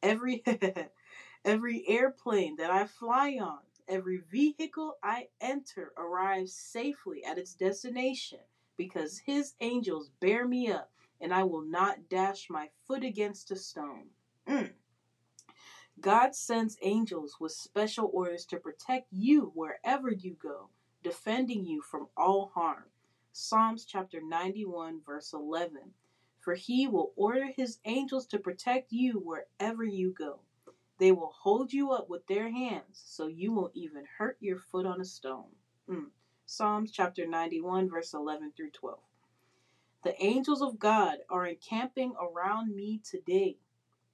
Every 0.02 0.44
every 1.46 1.88
airplane 1.88 2.56
that 2.58 2.72
I 2.72 2.86
fly 2.86 3.38
on, 3.42 3.60
every 3.88 4.18
vehicle 4.18 4.98
I 5.04 5.28
enter 5.42 5.94
arrives 5.98 6.54
safely 6.54 7.24
at 7.24 7.38
its 7.38 7.54
destination 7.54 8.40
because 8.78 9.20
his 9.20 9.56
angels 9.60 10.10
bear 10.22 10.48
me 10.48 10.72
up, 10.72 10.92
and 11.20 11.34
I 11.34 11.44
will 11.44 11.64
not 11.64 12.08
dash 12.10 12.50
my 12.50 12.70
foot 12.88 13.04
against 13.04 13.52
a 13.52 13.58
stone. 13.58 14.08
Mm. 14.48 14.72
God 16.00 16.34
sends 16.34 16.78
angels 16.82 17.38
with 17.42 17.52
special 17.52 18.10
orders 18.14 18.46
to 18.46 18.58
protect 18.58 19.08
you 19.12 19.52
wherever 19.54 20.10
you 20.10 20.38
go, 20.42 20.70
defending 21.04 21.66
you 21.66 21.82
from 21.82 22.08
all 22.16 22.52
harm. 22.54 22.86
Psalms 23.34 23.84
chapter 23.84 24.22
91, 24.22 25.02
verse 25.06 25.34
11. 25.34 25.94
For 26.50 26.56
he 26.56 26.88
will 26.88 27.14
order 27.16 27.46
his 27.46 27.78
angels 27.86 28.26
to 28.26 28.40
protect 28.40 28.92
you 28.92 29.20
wherever 29.20 29.84
you 29.84 30.12
go. 30.12 30.40
They 30.98 31.12
will 31.12 31.32
hold 31.44 31.72
you 31.72 31.92
up 31.92 32.10
with 32.10 32.26
their 32.26 32.50
hands 32.50 33.04
so 33.06 33.28
you 33.28 33.54
won't 33.54 33.76
even 33.76 34.06
hurt 34.18 34.36
your 34.40 34.58
foot 34.58 34.88
on 34.88 35.00
a 35.00 35.06
stone. 35.06 35.52
Mm. 35.88 36.08
Psalms 36.48 36.90
chapter 36.90 37.28
91, 37.28 37.88
verse 37.88 38.16
11 38.16 38.54
through 38.58 38.72
12. 38.72 38.98
The 40.04 40.20
angels 40.20 40.64
of 40.64 40.80
God 40.80 41.20
are 41.30 41.46
encamping 41.46 42.16
around 42.20 42.76
me 42.76 43.00
today 43.08 43.60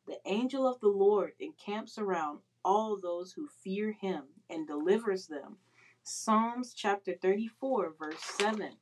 the 0.05 0.19
angel 0.25 0.67
of 0.67 0.81
the 0.81 0.89
Lord 0.89 1.35
encamps 1.39 1.97
around 1.97 2.39
all 2.65 2.99
those 2.99 3.31
who 3.31 3.47
fear 3.63 3.93
him 3.93 4.23
and 4.49 4.67
delivers 4.67 5.27
them. 5.27 5.55
Psalms 6.03 6.73
chapter 6.73 7.13
34, 7.13 7.93
verse 7.97 8.19
7. 8.19 8.73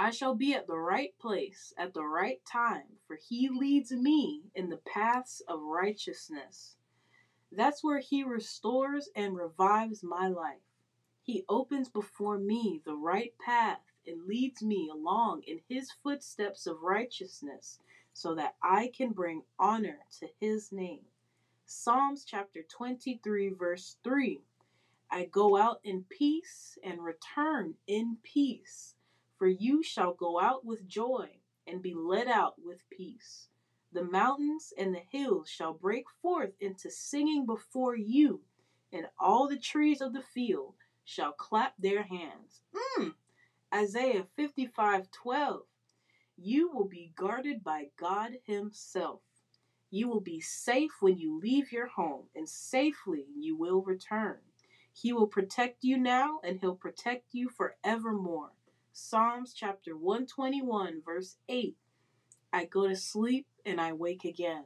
I 0.00 0.10
shall 0.10 0.36
be 0.36 0.54
at 0.54 0.68
the 0.68 0.78
right 0.78 1.12
place 1.18 1.74
at 1.76 1.92
the 1.92 2.04
right 2.04 2.40
time, 2.44 2.84
for 3.06 3.16
he 3.16 3.48
leads 3.48 3.90
me 3.90 4.44
in 4.54 4.68
the 4.68 4.76
paths 4.76 5.42
of 5.48 5.60
righteousness. 5.60 6.76
That's 7.50 7.82
where 7.82 7.98
he 7.98 8.22
restores 8.22 9.08
and 9.16 9.36
revives 9.36 10.04
my 10.04 10.28
life. 10.28 10.62
He 11.22 11.44
opens 11.48 11.88
before 11.88 12.38
me 12.38 12.80
the 12.84 12.94
right 12.94 13.34
path 13.38 13.80
and 14.06 14.26
leads 14.26 14.62
me 14.62 14.88
along 14.88 15.42
in 15.46 15.60
his 15.68 15.90
footsteps 15.90 16.66
of 16.66 16.80
righteousness 16.82 17.80
so 18.12 18.36
that 18.36 18.54
I 18.62 18.92
can 18.96 19.10
bring 19.10 19.42
honor 19.58 19.98
to 20.20 20.28
his 20.40 20.70
name. 20.70 21.04
Psalms 21.66 22.24
chapter 22.24 22.62
23, 22.62 23.50
verse 23.50 23.96
3 24.04 24.40
I 25.10 25.24
go 25.24 25.56
out 25.56 25.80
in 25.84 26.04
peace 26.04 26.78
and 26.84 27.02
return 27.02 27.74
in 27.86 28.18
peace, 28.22 28.94
for 29.38 29.46
you 29.46 29.82
shall 29.82 30.12
go 30.12 30.40
out 30.40 30.64
with 30.64 30.88
joy 30.88 31.28
and 31.66 31.80
be 31.80 31.94
led 31.94 32.26
out 32.26 32.54
with 32.62 32.88
peace. 32.90 33.48
The 33.92 34.04
mountains 34.04 34.72
and 34.76 34.94
the 34.94 35.02
hills 35.10 35.48
shall 35.48 35.72
break 35.72 36.04
forth 36.20 36.52
into 36.60 36.90
singing 36.90 37.46
before 37.46 37.96
you, 37.96 38.42
and 38.92 39.06
all 39.18 39.48
the 39.48 39.58
trees 39.58 40.00
of 40.00 40.12
the 40.12 40.22
field 40.22 40.74
shall 41.04 41.32
clap 41.32 41.74
their 41.78 42.02
hands. 42.02 42.60
Mm. 42.98 43.14
Isaiah 43.74 44.26
55 44.36 45.10
12. 45.10 45.62
You 46.36 46.70
will 46.70 46.86
be 46.86 47.12
guarded 47.16 47.64
by 47.64 47.88
God 47.96 48.32
Himself. 48.44 49.20
You 49.90 50.08
will 50.08 50.20
be 50.20 50.40
safe 50.40 50.92
when 51.00 51.16
you 51.16 51.38
leave 51.38 51.72
your 51.72 51.86
home, 51.86 52.26
and 52.34 52.48
safely 52.48 53.26
you 53.36 53.56
will 53.56 53.82
return. 53.82 54.38
He 54.92 55.12
will 55.12 55.26
protect 55.26 55.82
you 55.82 55.96
now, 55.96 56.40
and 56.44 56.60
He'll 56.60 56.76
protect 56.76 57.32
you 57.32 57.48
forevermore. 57.48 58.52
Psalms 59.00 59.54
chapter 59.54 59.96
121, 59.96 61.02
verse 61.06 61.36
8 61.48 61.76
I 62.52 62.64
go 62.64 62.88
to 62.88 62.96
sleep 62.96 63.46
and 63.64 63.80
I 63.80 63.92
wake 63.92 64.24
again. 64.24 64.64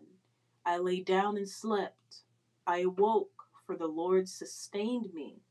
I 0.64 0.78
lay 0.78 1.00
down 1.00 1.36
and 1.36 1.48
slept. 1.48 2.22
I 2.66 2.78
awoke, 2.78 3.44
for 3.66 3.76
the 3.76 3.86
Lord 3.86 4.30
sustained 4.30 5.12
me. 5.12 5.42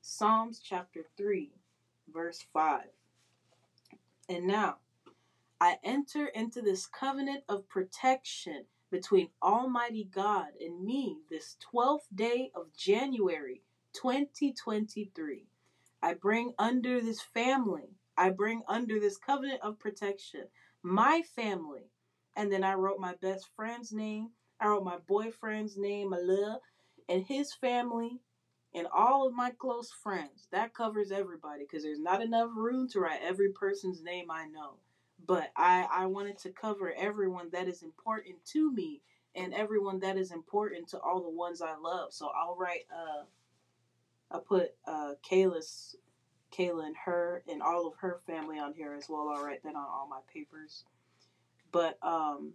Psalms 0.00 0.58
chapter 0.58 1.04
3, 1.18 1.52
verse 2.12 2.42
5. 2.54 2.84
And 4.30 4.46
now, 4.46 4.78
I 5.60 5.76
enter 5.84 6.26
into 6.28 6.62
this 6.62 6.86
covenant 6.86 7.44
of 7.46 7.68
protection 7.68 8.64
between 8.90 9.28
Almighty 9.42 10.08
God 10.12 10.48
and 10.58 10.82
me 10.82 11.18
this 11.30 11.58
12th 11.72 12.08
day 12.14 12.50
of 12.54 12.72
January 12.74 13.60
2023. 13.92 15.44
I 16.02 16.14
bring 16.14 16.54
under 16.58 17.02
this 17.02 17.20
family, 17.20 17.99
I 18.20 18.30
bring 18.30 18.62
under 18.68 19.00
this 19.00 19.18
covenant 19.18 19.62
of 19.62 19.80
protection 19.80 20.46
my 20.84 21.22
family. 21.36 21.90
And 22.36 22.52
then 22.52 22.64
I 22.64 22.74
wrote 22.74 23.00
my 23.00 23.14
best 23.22 23.48
friend's 23.56 23.92
name, 23.92 24.30
I 24.60 24.68
wrote 24.68 24.84
my 24.84 24.98
boyfriend's 25.08 25.76
name, 25.78 26.10
Malil, 26.12 26.60
and 27.08 27.24
his 27.24 27.54
family, 27.54 28.20
and 28.74 28.86
all 28.94 29.26
of 29.26 29.34
my 29.34 29.50
close 29.50 29.92
friends. 29.92 30.48
That 30.52 30.74
covers 30.74 31.12
everybody 31.12 31.64
because 31.64 31.84
there's 31.84 32.00
not 32.00 32.22
enough 32.22 32.50
room 32.54 32.88
to 32.90 33.00
write 33.00 33.22
every 33.22 33.52
person's 33.52 34.02
name 34.02 34.30
I 34.30 34.46
know. 34.46 34.76
But 35.26 35.50
I, 35.56 35.88
I 35.92 36.06
wanted 36.06 36.38
to 36.40 36.50
cover 36.50 36.94
everyone 36.96 37.50
that 37.52 37.68
is 37.68 37.82
important 37.82 38.44
to 38.52 38.72
me 38.72 39.02
and 39.36 39.54
everyone 39.54 40.00
that 40.00 40.18
is 40.18 40.32
important 40.32 40.88
to 40.90 41.00
all 41.00 41.22
the 41.22 41.30
ones 41.30 41.62
I 41.62 41.76
love. 41.76 42.12
So 42.12 42.30
I'll 42.34 42.56
write 42.56 42.86
uh 42.94 43.24
I 44.30 44.40
put 44.40 44.74
uh 44.86 45.14
Kayla's 45.28 45.96
Kayla 46.56 46.86
and 46.86 46.96
her 47.04 47.42
and 47.48 47.62
all 47.62 47.86
of 47.86 47.94
her 48.00 48.20
family 48.26 48.58
on 48.58 48.74
here 48.74 48.94
as 48.94 49.08
well. 49.08 49.28
I'll 49.28 49.44
write 49.44 49.62
that 49.64 49.74
on 49.74 49.76
all 49.76 50.08
my 50.08 50.20
papers. 50.32 50.84
But 51.72 51.98
um 52.02 52.54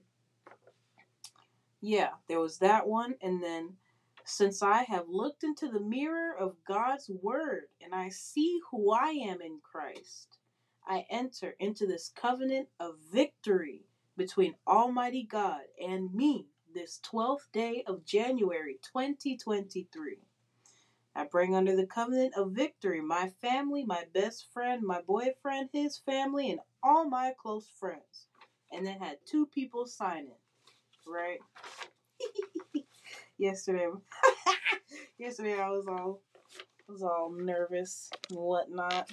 yeah, 1.81 2.11
there 2.27 2.39
was 2.39 2.57
that 2.59 2.87
one 2.87 3.15
and 3.21 3.43
then 3.43 3.75
since 4.25 4.63
I 4.63 4.83
have 4.83 5.07
looked 5.07 5.43
into 5.43 5.69
the 5.69 5.79
mirror 5.79 6.35
of 6.35 6.55
God's 6.67 7.09
word 7.09 7.65
and 7.81 7.93
I 7.93 8.09
see 8.09 8.59
who 8.71 8.91
I 8.91 9.09
am 9.09 9.39
in 9.41 9.59
Christ, 9.61 10.39
I 10.87 11.05
enter 11.09 11.55
into 11.59 11.85
this 11.85 12.11
covenant 12.15 12.69
of 12.79 12.95
victory 13.13 13.85
between 14.17 14.55
Almighty 14.67 15.23
God 15.23 15.61
and 15.79 16.13
me 16.13 16.47
this 16.73 16.99
12th 17.03 17.51
day 17.53 17.83
of 17.87 18.05
January 18.05 18.79
2023. 18.81 20.17
I 21.15 21.23
bring 21.23 21.55
under 21.55 21.75
the 21.75 21.85
covenant 21.85 22.33
of 22.35 22.51
victory 22.51 22.99
my 23.01 23.29
family, 23.41 23.85
my 23.85 24.03
best 24.13 24.51
friend, 24.51 24.83
my 24.83 25.01
boyfriend, 25.01 25.69
his 25.71 25.97
family, 25.97 26.51
and 26.51 26.59
all 26.83 27.07
my 27.07 27.33
close 27.41 27.69
friends. 27.79 28.27
And 28.71 28.85
then 28.85 28.99
had 28.99 29.19
two 29.25 29.45
people 29.45 29.85
sign 29.85 30.25
it, 30.25 30.39
right? 31.07 31.39
yesterday, 33.37 33.87
yesterday 35.17 35.59
I 35.61 35.69
was 35.69 35.87
all, 35.87 36.21
I 36.89 36.91
was 36.91 37.01
all 37.01 37.31
nervous 37.31 38.09
and 38.29 38.39
whatnot. 38.39 39.09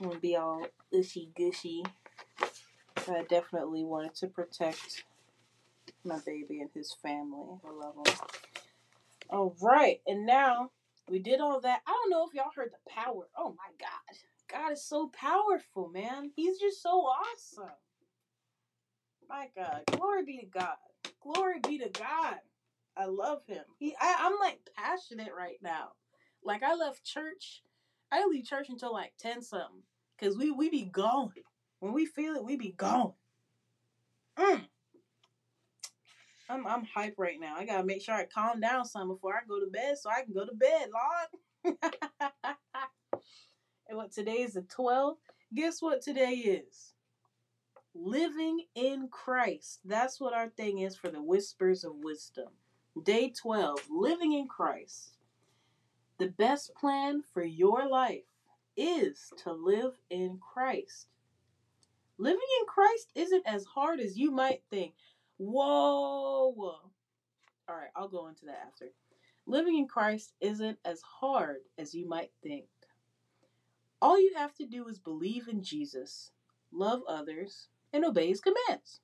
I'm 0.00 0.08
gonna 0.08 0.20
be 0.20 0.36
all 0.36 0.66
ushy 0.92 1.30
gushy. 1.36 1.84
I 2.96 3.22
definitely 3.28 3.84
wanted 3.84 4.14
to 4.16 4.28
protect 4.28 5.04
my 6.04 6.18
baby 6.24 6.60
and 6.60 6.70
his 6.72 6.94
family. 7.02 7.58
I 7.66 7.70
love 7.70 7.94
him. 8.06 8.53
All 9.34 9.56
right, 9.62 10.00
and 10.06 10.26
now 10.26 10.70
we 11.10 11.20
did 11.20 11.40
all 11.40 11.60
that. 11.62 11.82
I 11.88 11.92
don't 11.92 12.10
know 12.10 12.26
if 12.28 12.34
y'all 12.34 12.52
heard 12.56 12.72
the 12.72 12.90
power. 12.92 13.28
Oh 13.38 13.50
my 13.58 13.72
God, 13.80 14.18
God 14.50 14.72
is 14.74 14.84
so 14.84 15.08
powerful, 15.10 15.90
man. 15.90 16.32
He's 16.36 16.58
just 16.60 16.82
so 16.82 16.90
awesome. 16.90 17.70
My 19.28 19.48
God, 19.56 19.82
glory 19.92 20.24
be 20.24 20.38
to 20.38 20.46
God. 20.46 20.76
Glory 21.22 21.60
be 21.66 21.78
to 21.78 21.90
God. 21.90 22.36
I 22.96 23.06
love 23.06 23.42
him. 23.46 23.64
He, 23.78 23.96
I, 24.00 24.16
I'm 24.20 24.38
like 24.40 24.60
passionate 24.76 25.32
right 25.36 25.58
now. 25.62 25.90
Like 26.44 26.62
I 26.64 26.74
left 26.76 27.04
church. 27.04 27.62
I 28.12 28.18
didn't 28.18 28.32
leave 28.32 28.46
church 28.46 28.68
until 28.70 28.92
like 28.94 29.14
ten 29.18 29.42
something, 29.42 29.82
cause 30.20 30.38
we 30.38 30.52
we 30.52 30.70
be 30.70 30.84
gone. 30.84 31.32
When 31.80 31.92
we 31.94 32.06
feel 32.06 32.36
it, 32.36 32.44
we 32.44 32.56
be 32.56 32.72
gone. 32.72 33.14
Mm. 34.38 34.62
I'm 36.48 36.66
I'm 36.66 36.84
hype 36.84 37.14
right 37.18 37.40
now. 37.40 37.54
I 37.56 37.64
gotta 37.64 37.84
make 37.84 38.02
sure 38.02 38.14
I 38.14 38.26
calm 38.26 38.60
down 38.60 38.84
some 38.84 39.08
before 39.08 39.34
I 39.34 39.46
go 39.48 39.60
to 39.60 39.70
bed, 39.70 39.98
so 39.98 40.10
I 40.10 40.22
can 40.22 40.34
go 40.34 40.44
to 40.44 40.54
bed, 40.54 40.88
Lord. 40.92 41.76
and 43.88 43.96
what 43.96 44.12
today 44.12 44.42
is 44.42 44.54
the 44.54 44.62
12th? 44.62 45.16
Guess 45.54 45.80
what 45.80 46.02
today 46.02 46.32
is? 46.32 46.92
Living 47.94 48.64
in 48.74 49.08
Christ. 49.08 49.80
That's 49.84 50.20
what 50.20 50.34
our 50.34 50.48
thing 50.48 50.80
is 50.80 50.96
for 50.96 51.08
the 51.08 51.22
whispers 51.22 51.84
of 51.84 51.92
wisdom. 51.96 52.48
Day 53.04 53.30
12, 53.30 53.88
living 53.90 54.32
in 54.32 54.46
Christ. 54.46 55.16
The 56.18 56.28
best 56.28 56.74
plan 56.74 57.22
for 57.32 57.42
your 57.42 57.88
life 57.88 58.24
is 58.76 59.32
to 59.44 59.52
live 59.52 59.94
in 60.10 60.38
Christ. 60.38 61.08
Living 62.18 62.46
in 62.60 62.66
Christ 62.66 63.10
isn't 63.14 63.46
as 63.46 63.64
hard 63.64 63.98
as 63.98 64.16
you 64.16 64.30
might 64.30 64.62
think. 64.70 64.94
Whoa. 65.38 66.54
All 67.66 67.76
right, 67.76 67.90
I'll 67.96 68.08
go 68.08 68.28
into 68.28 68.46
that 68.46 68.62
after. 68.66 68.86
Living 69.46 69.78
in 69.78 69.88
Christ 69.88 70.32
isn't 70.40 70.78
as 70.84 71.00
hard 71.02 71.58
as 71.78 71.94
you 71.94 72.08
might 72.08 72.30
think. 72.42 72.66
All 74.00 74.18
you 74.18 74.34
have 74.36 74.54
to 74.56 74.66
do 74.66 74.88
is 74.88 74.98
believe 74.98 75.48
in 75.48 75.62
Jesus, 75.62 76.30
love 76.72 77.00
others, 77.08 77.68
and 77.92 78.04
obey 78.04 78.28
his 78.28 78.40
commands. 78.40 79.00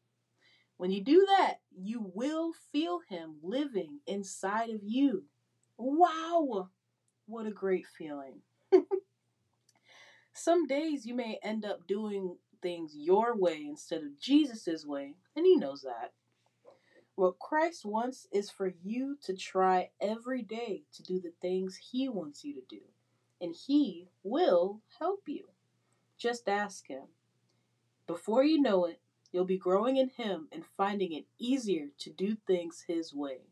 When 0.77 0.91
you 0.91 1.03
do 1.03 1.27
that, 1.39 1.61
you 1.77 2.11
will 2.15 2.53
feel 2.73 3.01
him 3.09 3.37
living 3.43 4.01
inside 4.07 4.71
of 4.71 4.81
you. 4.83 5.25
Wow! 5.77 6.71
What 7.27 7.47
a 7.47 7.51
great 7.51 7.87
feeling. 7.87 8.41
Some 10.33 10.67
days 10.67 11.05
you 11.05 11.15
may 11.15 11.39
end 11.43 11.65
up 11.65 11.87
doing 11.87 12.37
things 12.63 12.95
your 12.97 13.37
way 13.37 13.65
instead 13.67 14.03
of 14.03 14.19
Jesus' 14.19 14.87
way, 14.87 15.17
and 15.37 15.45
he 15.45 15.57
knows 15.57 15.83
that. 15.83 16.13
What 17.21 17.39
Christ 17.39 17.85
wants 17.85 18.29
is 18.33 18.49
for 18.51 18.73
you 18.83 19.19
to 19.25 19.35
try 19.35 19.91
every 20.01 20.41
day 20.41 20.85
to 20.95 21.03
do 21.03 21.21
the 21.21 21.35
things 21.43 21.77
he 21.77 22.09
wants 22.09 22.47
you 22.47 22.55
to 22.55 22.63
do, 22.67 22.81
and 23.43 23.55
he 23.55 24.09
will 24.23 24.81
help 24.99 25.25
you. 25.27 25.49
Just 26.17 26.49
ask 26.49 26.87
him. 26.87 27.09
Before 28.07 28.43
you 28.43 28.59
know 28.59 28.87
it, 28.87 29.03
you'll 29.33 29.45
be 29.45 29.59
growing 29.59 29.99
in 29.99 30.09
him 30.09 30.49
and 30.51 30.65
finding 30.65 31.13
it 31.13 31.27
easier 31.39 31.89
to 31.99 32.09
do 32.09 32.37
things 32.47 32.87
his 32.89 33.13
way. 33.13 33.43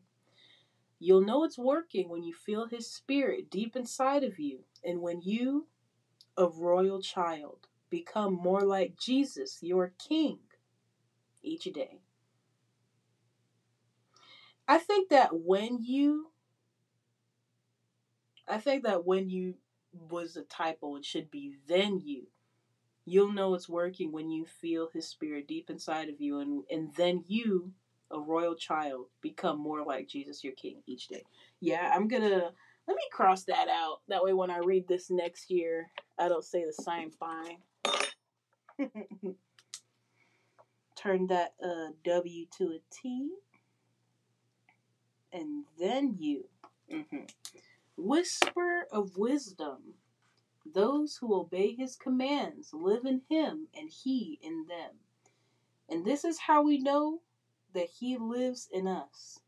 You'll 0.97 1.21
know 1.21 1.43
it's 1.43 1.59
working 1.59 2.09
when 2.09 2.23
you 2.23 2.33
feel 2.33 2.65
his 2.65 2.91
spirit 2.91 3.51
deep 3.51 3.75
inside 3.75 4.23
of 4.23 4.39
you, 4.39 4.61
and 4.83 4.99
when 4.99 5.21
you, 5.21 5.67
a 6.35 6.47
royal 6.47 7.03
child, 7.03 7.67
become 7.91 8.33
more 8.33 8.61
like 8.61 8.97
Jesus, 8.97 9.59
your 9.61 9.93
King, 9.99 10.39
each 11.43 11.65
day. 11.65 11.99
I 14.69 14.77
think 14.77 15.09
that 15.09 15.31
when 15.33 15.83
you, 15.83 16.27
I 18.47 18.59
think 18.59 18.83
that 18.83 19.03
when 19.03 19.27
you 19.27 19.55
was 19.91 20.37
a 20.37 20.43
typo, 20.43 20.97
it 20.97 21.05
should 21.05 21.31
be 21.31 21.55
then 21.67 21.99
you. 21.99 22.27
You'll 23.03 23.33
know 23.33 23.55
it's 23.55 23.67
working 23.67 24.11
when 24.11 24.29
you 24.29 24.45
feel 24.45 24.91
His 24.93 25.07
Spirit 25.07 25.47
deep 25.47 25.71
inside 25.71 26.09
of 26.09 26.21
you, 26.21 26.39
and 26.39 26.63
and 26.69 26.93
then 26.95 27.23
you, 27.27 27.71
a 28.11 28.19
royal 28.19 28.53
child, 28.53 29.07
become 29.21 29.59
more 29.59 29.83
like 29.83 30.07
Jesus, 30.07 30.43
your 30.43 30.53
King, 30.53 30.83
each 30.85 31.07
day. 31.07 31.23
Yeah, 31.59 31.91
I'm 31.91 32.07
gonna 32.07 32.51
let 32.87 32.95
me 32.95 33.03
cross 33.11 33.45
that 33.45 33.69
out. 33.69 34.01
That 34.07 34.23
way, 34.23 34.33
when 34.33 34.51
I 34.51 34.59
read 34.59 34.87
this 34.87 35.09
next 35.09 35.49
year, 35.49 35.89
I 36.19 36.29
don't 36.29 36.45
say 36.45 36.63
the 36.63 36.83
same 36.83 37.09
thing. 37.09 37.57
Turn 40.95 41.25
that 41.27 41.53
uh, 41.63 41.87
W 42.05 42.45
to 42.59 42.65
a 42.65 42.79
T. 42.91 43.29
And 45.31 45.65
then 45.79 46.15
you. 46.19 46.45
Mm-hmm. 46.91 47.25
Whisper 47.97 48.87
of 48.91 49.17
wisdom. 49.17 49.95
Those 50.73 51.17
who 51.17 51.39
obey 51.39 51.73
his 51.73 51.95
commands 51.95 52.73
live 52.73 53.05
in 53.05 53.21
him 53.29 53.67
and 53.77 53.89
he 53.89 54.39
in 54.41 54.65
them. 54.67 54.91
And 55.89 56.05
this 56.05 56.23
is 56.23 56.39
how 56.39 56.63
we 56.63 56.77
know 56.77 57.21
that 57.73 57.89
he 57.89 58.17
lives 58.17 58.69
in 58.71 58.87
us. 58.87 59.39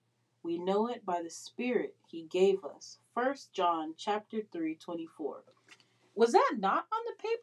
We 0.44 0.58
know 0.58 0.88
it 0.88 1.06
by 1.06 1.22
the 1.22 1.30
spirit 1.30 1.96
he 2.08 2.24
gave 2.24 2.63
us. 2.65 2.98
First 3.13 3.54
John 3.54 3.94
chapter 3.98 4.39
3 4.52 4.76
24. 4.76 5.44
Was 6.15 6.32
that 6.32 6.56
not 6.58 6.88
on 6.91 7.00
the 7.06 7.22
paper? 7.22 7.39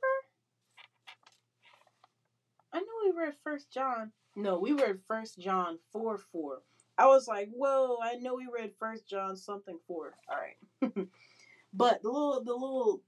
I 2.73 2.81
know 2.81 2.87
we 3.05 3.19
read 3.19 3.35
First 3.43 3.71
John. 3.71 4.13
No, 4.35 4.59
we 4.59 4.73
read 4.73 5.01
First 5.07 5.39
John 5.39 5.79
4 5.93 6.19
4. 6.19 6.63
I 6.99 7.07
was 7.07 7.29
like, 7.29 7.49
whoa, 7.53 7.99
I 8.03 8.17
know 8.17 8.35
we 8.37 8.49
read 8.53 8.73
First 8.79 9.09
John 9.09 9.37
something 9.37 9.79
4. 9.87 10.15
All 10.29 10.37
right. 10.37 11.09
but 11.73 12.03
the 12.03 12.11
little 12.11 12.43
the 12.45 12.53
little 12.55 13.03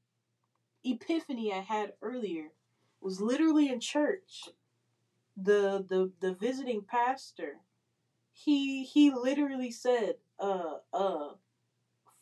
epiphany 0.85 1.53
I 1.53 1.61
had 1.61 1.95
earlier 2.03 2.53
was 3.01 3.21
literally 3.21 3.69
in 3.69 3.81
church. 3.81 4.49
The 5.37 5.85
the 5.89 6.13
the 6.21 6.35
visiting 6.35 6.83
pastor, 6.83 7.61
he 8.33 8.85
he 8.85 9.11
literally 9.11 9.71
said, 9.73 10.17
uh 10.41 10.77
uh 10.93 11.31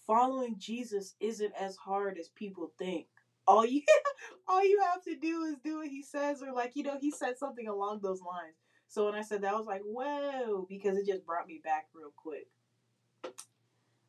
following 0.06 0.56
Jesus 0.58 1.14
isn't 1.20 1.52
as 1.58 1.76
hard 1.76 2.18
as 2.18 2.28
people 2.30 2.72
think. 2.78 3.06
All 3.46 3.64
you 3.66 3.82
all 4.48 4.64
you 4.64 4.80
have 4.92 5.02
to 5.04 5.16
do 5.16 5.42
is 5.44 5.56
do 5.64 5.78
what 5.78 5.88
he 5.88 6.02
says, 6.02 6.42
or 6.42 6.52
like, 6.52 6.72
you 6.76 6.82
know, 6.84 6.98
he 7.00 7.10
said 7.10 7.38
something 7.38 7.68
along 7.68 8.00
those 8.02 8.22
lines. 8.22 8.56
So 8.88 9.04
when 9.04 9.14
I 9.14 9.22
said 9.22 9.42
that, 9.42 9.52
I 9.52 9.56
was 9.56 9.66
like, 9.66 9.82
whoa, 9.84 10.66
because 10.68 10.96
it 10.96 11.06
just 11.06 11.26
brought 11.26 11.46
me 11.46 11.60
back 11.62 11.88
real 11.94 12.12
quick. 12.16 12.48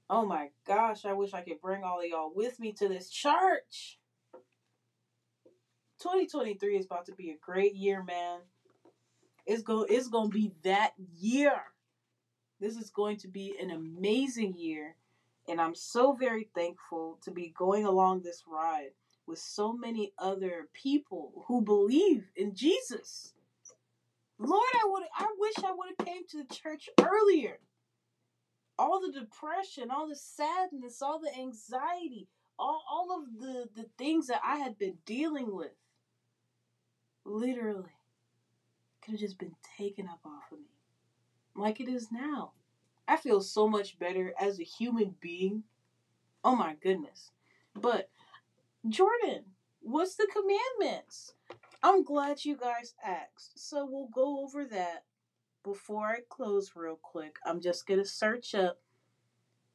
Oh 0.09 0.25
my 0.25 0.49
gosh, 0.65 1.05
I 1.05 1.13
wish 1.13 1.33
I 1.33 1.41
could 1.41 1.61
bring 1.61 1.83
all 1.83 1.99
of 1.99 2.05
y'all 2.05 2.31
with 2.33 2.59
me 2.59 2.71
to 2.73 2.87
this 2.87 3.09
church. 3.09 3.99
2023 5.99 6.77
is 6.77 6.85
about 6.85 7.05
to 7.07 7.11
be 7.13 7.29
a 7.31 7.37
great 7.45 7.75
year, 7.75 8.03
man. 8.03 8.39
It's 9.45 9.61
go 9.61 9.83
it's 9.83 10.07
gonna 10.07 10.29
be 10.29 10.53
that 10.63 10.93
year. 10.97 11.61
This 12.59 12.77
is 12.77 12.89
going 12.89 13.17
to 13.17 13.27
be 13.27 13.55
an 13.61 13.71
amazing 13.71 14.57
year. 14.57 14.95
And 15.47 15.59
I'm 15.59 15.75
so 15.75 16.13
very 16.13 16.49
thankful 16.55 17.19
to 17.23 17.31
be 17.31 17.53
going 17.57 17.85
along 17.85 18.21
this 18.21 18.43
ride 18.47 18.91
with 19.25 19.39
so 19.39 19.73
many 19.73 20.13
other 20.17 20.67
people 20.73 21.45
who 21.47 21.61
believe 21.61 22.25
in 22.35 22.53
Jesus. 22.55 23.33
Lord, 24.39 24.69
I 24.73 24.87
would 24.87 25.03
I 25.17 25.27
wish 25.37 25.53
I 25.59 25.71
would 25.73 25.89
have 25.97 26.07
came 26.07 26.23
to 26.29 26.43
the 26.43 26.55
church 26.55 26.89
earlier. 26.99 27.59
All 28.77 29.01
the 29.01 29.11
depression, 29.11 29.91
all 29.91 30.07
the 30.07 30.15
sadness, 30.15 31.01
all 31.01 31.19
the 31.19 31.37
anxiety, 31.37 32.27
all, 32.57 32.81
all 32.89 33.19
of 33.21 33.41
the, 33.41 33.67
the 33.75 33.89
things 33.97 34.27
that 34.27 34.41
I 34.43 34.57
had 34.57 34.77
been 34.77 34.97
dealing 35.05 35.53
with. 35.53 35.73
Literally 37.25 37.91
could 39.01 39.11
have 39.13 39.19
just 39.19 39.37
been 39.39 39.55
taken 39.77 40.07
up 40.07 40.19
off 40.25 40.51
of 40.51 40.59
me. 40.59 40.65
Like 41.55 41.79
it 41.81 41.89
is 41.89 42.11
now. 42.11 42.53
I 43.07 43.17
feel 43.17 43.41
so 43.41 43.67
much 43.67 43.99
better 43.99 44.33
as 44.39 44.59
a 44.59 44.63
human 44.63 45.15
being. 45.19 45.63
Oh 46.43 46.55
my 46.55 46.75
goodness. 46.81 47.31
But 47.75 48.09
Jordan, 48.87 49.43
what's 49.81 50.15
the 50.15 50.27
commandments? 50.31 51.33
I'm 51.81 52.03
glad 52.03 52.43
you 52.43 52.57
guys 52.57 52.93
asked. 53.03 53.57
So 53.57 53.87
we'll 53.89 54.09
go 54.13 54.43
over 54.43 54.65
that 54.65 55.05
before 55.63 56.07
I 56.07 56.19
close 56.29 56.71
real 56.75 56.99
quick. 57.01 57.37
I'm 57.45 57.61
just 57.61 57.87
going 57.87 57.99
to 57.99 58.05
search 58.05 58.53
up 58.53 58.79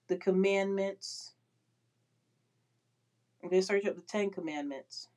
the 0.08 0.16
commandments. 0.16 1.34
I'm 3.42 3.48
going 3.48 3.62
to 3.62 3.66
search 3.66 3.86
up 3.86 3.96
the 3.96 4.02
10 4.02 4.30
commandments. 4.30 5.08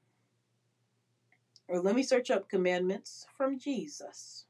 Or 1.68 1.82
let 1.82 1.96
me 1.96 2.04
search 2.04 2.32
up 2.32 2.50
commandments 2.50 3.26
from 3.36 3.60
Jesus. 3.60 4.46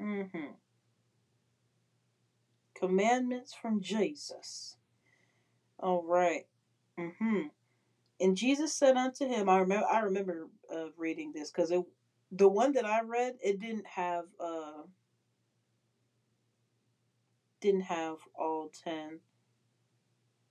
Mm-hmm. 0.00 0.52
Commandments 2.74 3.54
from 3.54 3.80
Jesus. 3.80 4.76
All 5.78 6.02
right. 6.02 6.46
Mm-hmm. 6.98 7.46
And 8.20 8.36
Jesus 8.36 8.72
said 8.72 8.96
unto 8.96 9.26
him, 9.26 9.48
I 9.48 9.58
remember 9.58 9.86
I 9.86 10.00
remember 10.00 10.48
uh, 10.72 10.86
reading 10.96 11.32
this 11.34 11.50
because 11.50 11.70
it 11.70 11.82
the 12.30 12.48
one 12.48 12.72
that 12.72 12.84
I 12.84 13.00
read, 13.02 13.34
it 13.42 13.60
didn't 13.60 13.86
have 13.86 14.24
uh 14.40 14.82
didn't 17.60 17.82
have 17.82 18.16
all 18.34 18.70
ten 18.84 19.20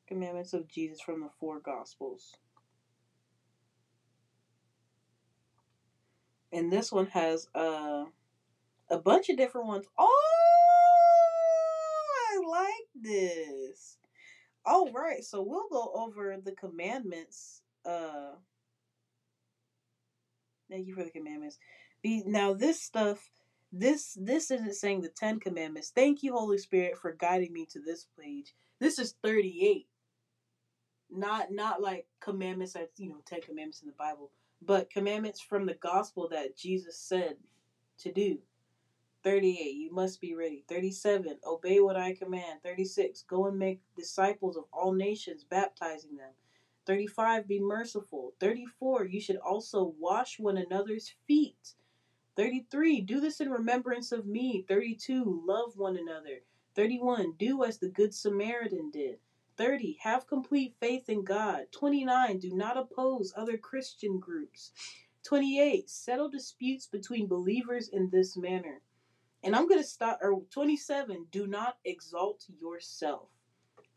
commandments 0.07 0.53
of 0.53 0.67
Jesus 0.67 1.01
from 1.01 1.21
the 1.21 1.29
four 1.39 1.59
gospels. 1.59 2.35
And 6.51 6.71
this 6.71 6.91
one 6.91 7.07
has 7.07 7.47
uh 7.55 8.05
a 8.89 8.97
bunch 8.99 9.29
of 9.29 9.37
different 9.37 9.67
ones. 9.67 9.85
Oh, 9.97 10.09
I 12.31 12.47
like 12.47 12.87
this. 13.01 13.97
All 14.65 14.91
right, 14.91 15.23
so 15.23 15.41
we'll 15.41 15.67
go 15.69 15.91
over 15.93 16.37
the 16.43 16.53
commandments. 16.53 17.61
Uh, 17.85 18.31
thank 20.69 20.87
you 20.87 20.95
for 20.95 21.03
the 21.03 21.09
commandments. 21.11 21.57
Be 22.01 22.23
now 22.25 22.53
this 22.53 22.81
stuff. 22.81 23.29
This 23.71 24.17
this 24.19 24.51
isn't 24.51 24.75
saying 24.75 25.01
the 25.01 25.09
Ten 25.09 25.39
Commandments. 25.39 25.91
Thank 25.93 26.23
you, 26.23 26.33
Holy 26.33 26.57
Spirit, 26.57 26.97
for 26.97 27.11
guiding 27.11 27.51
me 27.51 27.65
to 27.71 27.79
this 27.81 28.07
page. 28.19 28.53
This 28.79 28.99
is 28.99 29.15
thirty 29.23 29.65
eight. 29.65 29.87
Not 31.11 31.51
not 31.51 31.81
like 31.81 32.05
commandments 32.21 32.73
that 32.73 32.91
you 32.97 33.09
know 33.09 33.21
Ten 33.25 33.41
Commandments 33.41 33.81
in 33.81 33.87
the 33.87 33.95
Bible, 33.97 34.31
but 34.61 34.89
commandments 34.89 35.41
from 35.41 35.65
the 35.65 35.73
gospel 35.73 36.29
that 36.29 36.55
Jesus 36.55 36.97
said 36.97 37.35
to 37.99 38.11
do. 38.11 38.37
38 39.23 39.75
you 39.75 39.89
must 39.89 40.19
be 40.19 40.35
ready. 40.35 40.65
37 40.67 41.37
obey 41.47 41.79
what 41.79 41.95
i 41.95 42.13
command. 42.13 42.61
36 42.61 43.23
go 43.23 43.47
and 43.47 43.57
make 43.57 43.79
disciples 43.95 44.57
of 44.57 44.65
all 44.73 44.91
nations 44.91 45.45
baptizing 45.45 46.17
them. 46.17 46.31
35 46.85 47.47
be 47.47 47.59
merciful. 47.59 48.33
34 48.41 49.05
you 49.05 49.21
should 49.21 49.37
also 49.37 49.95
wash 49.97 50.39
one 50.39 50.57
another's 50.57 51.13
feet. 51.25 51.75
33 52.35 52.99
do 52.99 53.21
this 53.21 53.39
in 53.39 53.49
remembrance 53.49 54.11
of 54.11 54.25
me. 54.25 54.65
32 54.67 55.43
love 55.47 55.77
one 55.77 55.95
another. 55.95 56.41
31 56.75 57.35
do 57.39 57.63
as 57.63 57.77
the 57.77 57.87
good 57.87 58.13
samaritan 58.13 58.91
did. 58.91 59.19
30 59.55 59.99
have 60.01 60.27
complete 60.27 60.75
faith 60.81 61.07
in 61.07 61.23
god. 61.23 61.67
29 61.71 62.39
do 62.39 62.53
not 62.53 62.77
oppose 62.77 63.33
other 63.37 63.57
christian 63.57 64.19
groups. 64.19 64.73
28 65.23 65.89
settle 65.89 66.27
disputes 66.27 66.87
between 66.87 67.25
believers 67.25 67.87
in 67.87 68.09
this 68.09 68.35
manner 68.35 68.81
and 69.43 69.55
I'm 69.55 69.67
going 69.67 69.81
to 69.81 69.87
stop, 69.87 70.19
or 70.21 70.41
27, 70.51 71.27
do 71.31 71.47
not 71.47 71.77
exalt 71.85 72.45
yourself. 72.61 73.29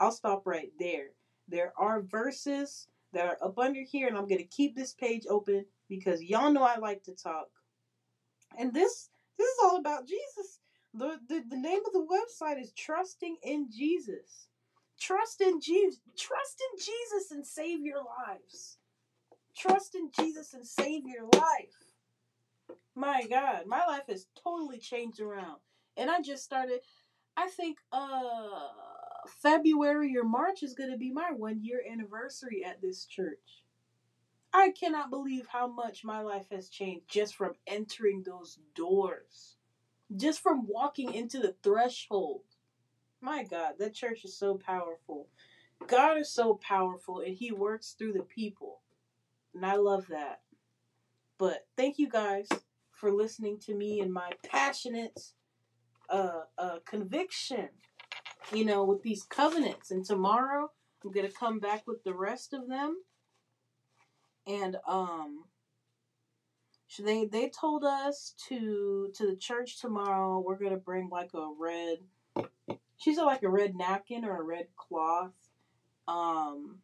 I'll 0.01 0.13
stop 0.13 0.43
right 0.47 0.73
there. 0.79 1.09
There 1.49 1.73
are 1.79 2.03
verses 2.03 2.89
that 3.13 3.27
are 3.27 3.39
up 3.43 3.59
under 3.59 3.83
here, 3.83 4.09
and 4.09 4.17
I'm 4.17 4.29
going 4.29 4.39
to 4.39 4.45
keep 4.45 4.77
this 4.77 4.93
page 4.95 5.25
open 5.31 5.65
because 5.89 6.23
y'all 6.23 6.53
know 6.53 6.65
I 6.65 6.79
like 6.79 7.05
to 7.05 7.15
talk. 7.15 7.49
And 8.59 8.75
this 8.75 9.11
this 9.39 9.49
is 9.49 9.59
all 9.65 9.79
about 9.79 10.09
Jesus. 10.09 10.61
The, 10.95 11.19
the, 11.29 11.45
the 11.51 11.57
name 11.59 11.81
of 11.87 11.93
the 11.93 12.07
website 12.07 12.61
is 12.61 12.73
Trusting 12.73 13.37
in 13.43 13.69
Jesus. 13.71 14.49
Trust 14.99 15.43
in 15.43 15.61
Jesus. 15.61 16.01
Trust 16.19 16.63
in 16.73 16.79
Jesus 16.79 17.31
and 17.33 17.47
save 17.47 17.81
your 17.83 17.99
lives. 17.99 18.79
Trust 19.57 19.95
in 19.95 20.11
Jesus 20.19 20.55
and 20.55 20.67
save 20.67 21.05
your 21.07 21.25
life. 21.35 21.86
My 22.97 23.25
God, 23.29 23.67
my 23.67 23.85
life 23.87 24.05
has 24.09 24.27
totally 24.43 24.79
changed 24.79 25.21
around. 25.21 25.59
And 25.99 26.11
I 26.11 26.23
just 26.23 26.43
started 26.43 26.81
I 27.37 27.49
think 27.49 27.79
uh 27.93 28.69
February 29.43 30.17
or 30.17 30.25
March 30.25 30.63
is 30.63 30.75
going 30.75 30.91
to 30.91 30.97
be 30.97 31.11
my 31.11 31.31
1 31.37 31.63
year 31.63 31.83
anniversary 31.91 32.65
at 32.65 32.81
this 32.81 33.05
church. 33.05 33.63
I 34.53 34.71
cannot 34.71 35.11
believe 35.11 35.49
how 35.49 35.67
much 35.67 36.05
my 36.05 36.21
life 36.21 36.47
has 36.51 36.71
changed 36.71 37.07
just 37.09 37.35
from 37.35 37.55
entering 37.67 38.23
those 38.23 38.59
doors. 38.75 39.57
Just 40.17 40.41
from 40.41 40.67
walking 40.67 41.13
into 41.13 41.41
the 41.41 41.55
threshold. 41.63 42.43
My 43.21 43.43
God, 43.43 43.75
that 43.79 43.95
church 43.95 44.25
is 44.25 44.39
so 44.39 44.55
powerful. 44.55 45.29
God 45.87 46.17
is 46.17 46.31
so 46.31 46.55
powerful 46.55 47.21
and 47.21 47.35
he 47.35 47.53
works 47.53 47.95
through 47.99 48.13
the 48.13 48.23
people. 48.23 48.81
And 49.55 49.67
I 49.67 49.75
love 49.75 50.07
that. 50.09 50.41
But 51.39 51.67
thank 51.77 51.99
you 51.99 52.09
guys 52.09 52.49
for 52.97 53.13
listening 53.13 53.59
to 53.67 53.75
me 53.75 54.01
and 54.01 54.13
my 54.13 54.33
passionate 54.51 55.21
uh, 56.09 56.43
uh, 56.59 56.79
conviction, 56.85 57.69
you 58.53 58.65
know, 58.65 58.85
with 58.85 59.03
these 59.03 59.23
covenants. 59.23 59.91
And 59.91 60.05
tomorrow 60.05 60.71
I'm 61.05 61.13
going 61.13 61.27
to 61.27 61.33
come 61.33 61.61
back 61.61 61.87
with 61.87 62.03
the 62.05 62.15
rest 62.15 62.53
of 62.53 62.69
them. 62.69 62.97
And 64.47 64.77
um, 64.89 65.45
they 66.99 67.27
they 67.27 67.49
told 67.49 67.85
us 67.85 68.35
to 68.49 69.11
to 69.15 69.27
the 69.27 69.37
church 69.37 69.81
tomorrow. 69.81 70.39
We're 70.39 70.57
gonna 70.57 70.77
bring 70.77 71.09
like 71.11 71.31
a 71.35 71.49
red. 71.59 71.99
She 72.97 73.15
said 73.15 73.25
like 73.25 73.43
a 73.43 73.49
red 73.49 73.75
napkin 73.75 74.25
or 74.25 74.41
a 74.41 74.43
red 74.43 74.69
cloth. 74.77 75.33
Um, 76.09 76.79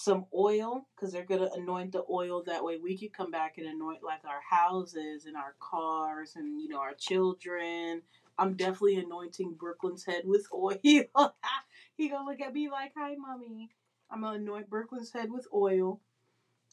some 0.00 0.24
oil 0.34 0.86
because 0.94 1.12
they're 1.12 1.24
going 1.24 1.40
to 1.40 1.52
anoint 1.54 1.92
the 1.92 2.04
oil 2.10 2.42
that 2.46 2.64
way. 2.64 2.78
We 2.78 2.96
can 2.96 3.10
come 3.10 3.30
back 3.30 3.58
and 3.58 3.66
anoint 3.66 4.02
like 4.02 4.24
our 4.24 4.40
houses 4.48 5.26
and 5.26 5.36
our 5.36 5.54
cars 5.60 6.34
and 6.36 6.60
you 6.60 6.68
know 6.68 6.78
our 6.80 6.94
children. 6.94 8.02
I'm 8.38 8.54
definitely 8.54 8.96
anointing 8.96 9.54
brooklyn's 9.58 10.04
head 10.04 10.22
with 10.24 10.46
oil. 10.54 10.78
He 10.82 12.08
gonna 12.08 12.24
look 12.28 12.40
at 12.40 12.54
me 12.54 12.70
like 12.70 12.92
hi 12.96 13.14
mommy. 13.16 13.70
I'm 14.10 14.22
gonna 14.22 14.38
anoint 14.38 14.70
brooklyn's 14.70 15.12
head 15.12 15.30
with 15.30 15.46
oil. 15.54 16.00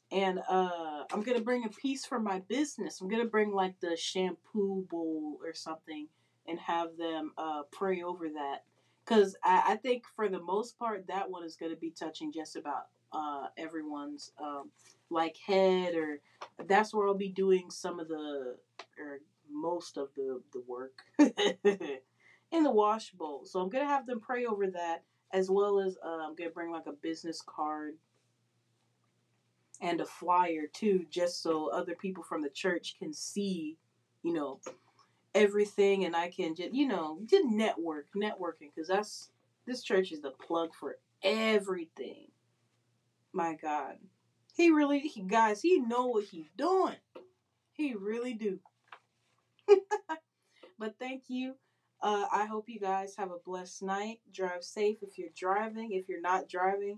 And 0.10 0.40
uh 0.50 1.04
i'm 1.12 1.22
gonna 1.22 1.42
bring 1.42 1.66
a 1.66 1.70
piece 1.70 2.06
for 2.06 2.20
my 2.20 2.40
business. 2.40 3.02
I'm 3.02 3.10
gonna 3.10 3.26
bring 3.26 3.52
like 3.52 3.80
the 3.82 3.98
shampoo 3.98 4.86
bowl 4.90 5.40
or 5.44 5.54
something 5.54 6.08
and 6.48 6.60
have 6.60 6.98
them 6.98 7.34
uh 7.38 7.64
pray 7.72 8.02
over 8.04 8.30
that. 8.30 8.64
Because 9.04 9.36
I, 9.44 9.64
I 9.70 9.76
think 9.76 10.04
for 10.16 10.30
the 10.30 10.42
most 10.42 10.80
part 10.80 11.08
that 11.08 11.30
one 11.30 11.44
is 11.44 11.56
going 11.56 11.72
to 11.72 11.78
be 11.78 11.92
touching 11.92 12.32
just 12.32 12.58
about 12.58 12.88
uh, 13.12 13.48
everyone's 13.58 14.32
um, 14.42 14.70
like 15.10 15.38
head 15.38 15.96
or 15.96 16.20
that's 16.66 16.94
where 16.94 17.08
I'll 17.08 17.14
be 17.14 17.30
doing 17.30 17.70
some 17.70 18.00
of 18.00 18.08
the 18.08 18.56
or 19.00 19.20
most 19.50 19.98
of 19.98 20.10
the 20.16 20.42
the 20.54 20.64
work 20.68 21.04
in 22.52 22.64
the 22.64 22.72
wash 22.72 23.12
bowl. 23.12 23.46
So 23.46 23.60
I'm 23.60 23.70
gonna 23.70 23.86
have 23.86 24.06
them 24.06 24.20
pray 24.20 24.46
over 24.46 24.68
that 24.72 25.04
as 25.32 25.50
well 25.50 25.80
as 25.80 25.98
uh, 26.06 26.20
I'm 26.28 26.36
gonna 26.36 26.50
bring 26.50 26.72
like 26.72 26.88
a 26.88 26.94
business 26.94 27.42
card 27.46 27.96
and 29.82 30.02
a 30.02 30.06
flyer 30.06 30.66
too, 30.72 31.06
just 31.10 31.42
so 31.42 31.70
other 31.70 31.96
people 31.96 32.24
from 32.24 32.42
the 32.42 32.50
church 32.50 32.96
can 32.98 33.14
see, 33.14 33.78
you 34.24 34.34
know, 34.34 34.60
everything, 35.36 36.06
and 36.06 36.16
I 36.16 36.30
can 36.30 36.56
just 36.56 36.74
you 36.74 36.88
know 36.88 37.20
just 37.26 37.46
network, 37.46 38.08
networking, 38.16 38.72
because 38.74 38.88
that's 38.88 39.30
this 39.66 39.84
church 39.84 40.12
is 40.12 40.22
the 40.22 40.32
plug 40.32 40.74
for 40.74 40.98
everything. 41.24 42.28
My 43.38 43.54
God. 43.54 43.98
He 44.56 44.72
really, 44.72 44.98
he, 44.98 45.22
guys, 45.22 45.62
he 45.62 45.78
know 45.78 46.08
what 46.08 46.24
he's 46.24 46.50
doing. 46.58 46.96
He 47.72 47.94
really 47.94 48.34
do. 48.34 48.60
but 50.80 50.96
thank 50.98 51.26
you. 51.28 51.54
Uh, 52.02 52.26
I 52.34 52.46
hope 52.48 52.68
you 52.68 52.80
guys 52.80 53.16
have 53.16 53.30
a 53.30 53.38
blessed 53.46 53.84
night. 53.84 54.22
Drive 54.34 54.64
safe 54.64 54.98
if 55.04 55.20
you're 55.20 55.30
driving. 55.38 55.92
If 55.92 56.10
you're 56.10 56.20
not 56.20 56.50
driving, 56.50 56.98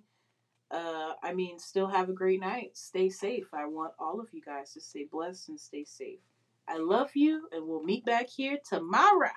uh, 0.72 1.16
I 1.22 1.34
mean, 1.34 1.60
still 1.60 1.88
have 1.88 2.08
a 2.08 2.14
great 2.14 2.40
night. 2.40 2.78
Stay 2.78 3.10
safe. 3.10 3.48
I 3.54 3.66
want 3.66 3.92
all 4.00 4.22
of 4.22 4.30
you 4.32 4.42
guys 4.42 4.72
to 4.76 4.80
stay 4.80 5.10
blessed 5.12 5.50
and 5.50 5.60
stay 5.60 5.84
safe. 5.84 6.20
I 6.70 6.78
love 6.78 7.10
you, 7.16 7.50
and 7.52 7.68
we'll 7.68 7.84
meet 7.84 8.06
back 8.06 8.30
here 8.30 8.60
tomorrow. 8.64 9.32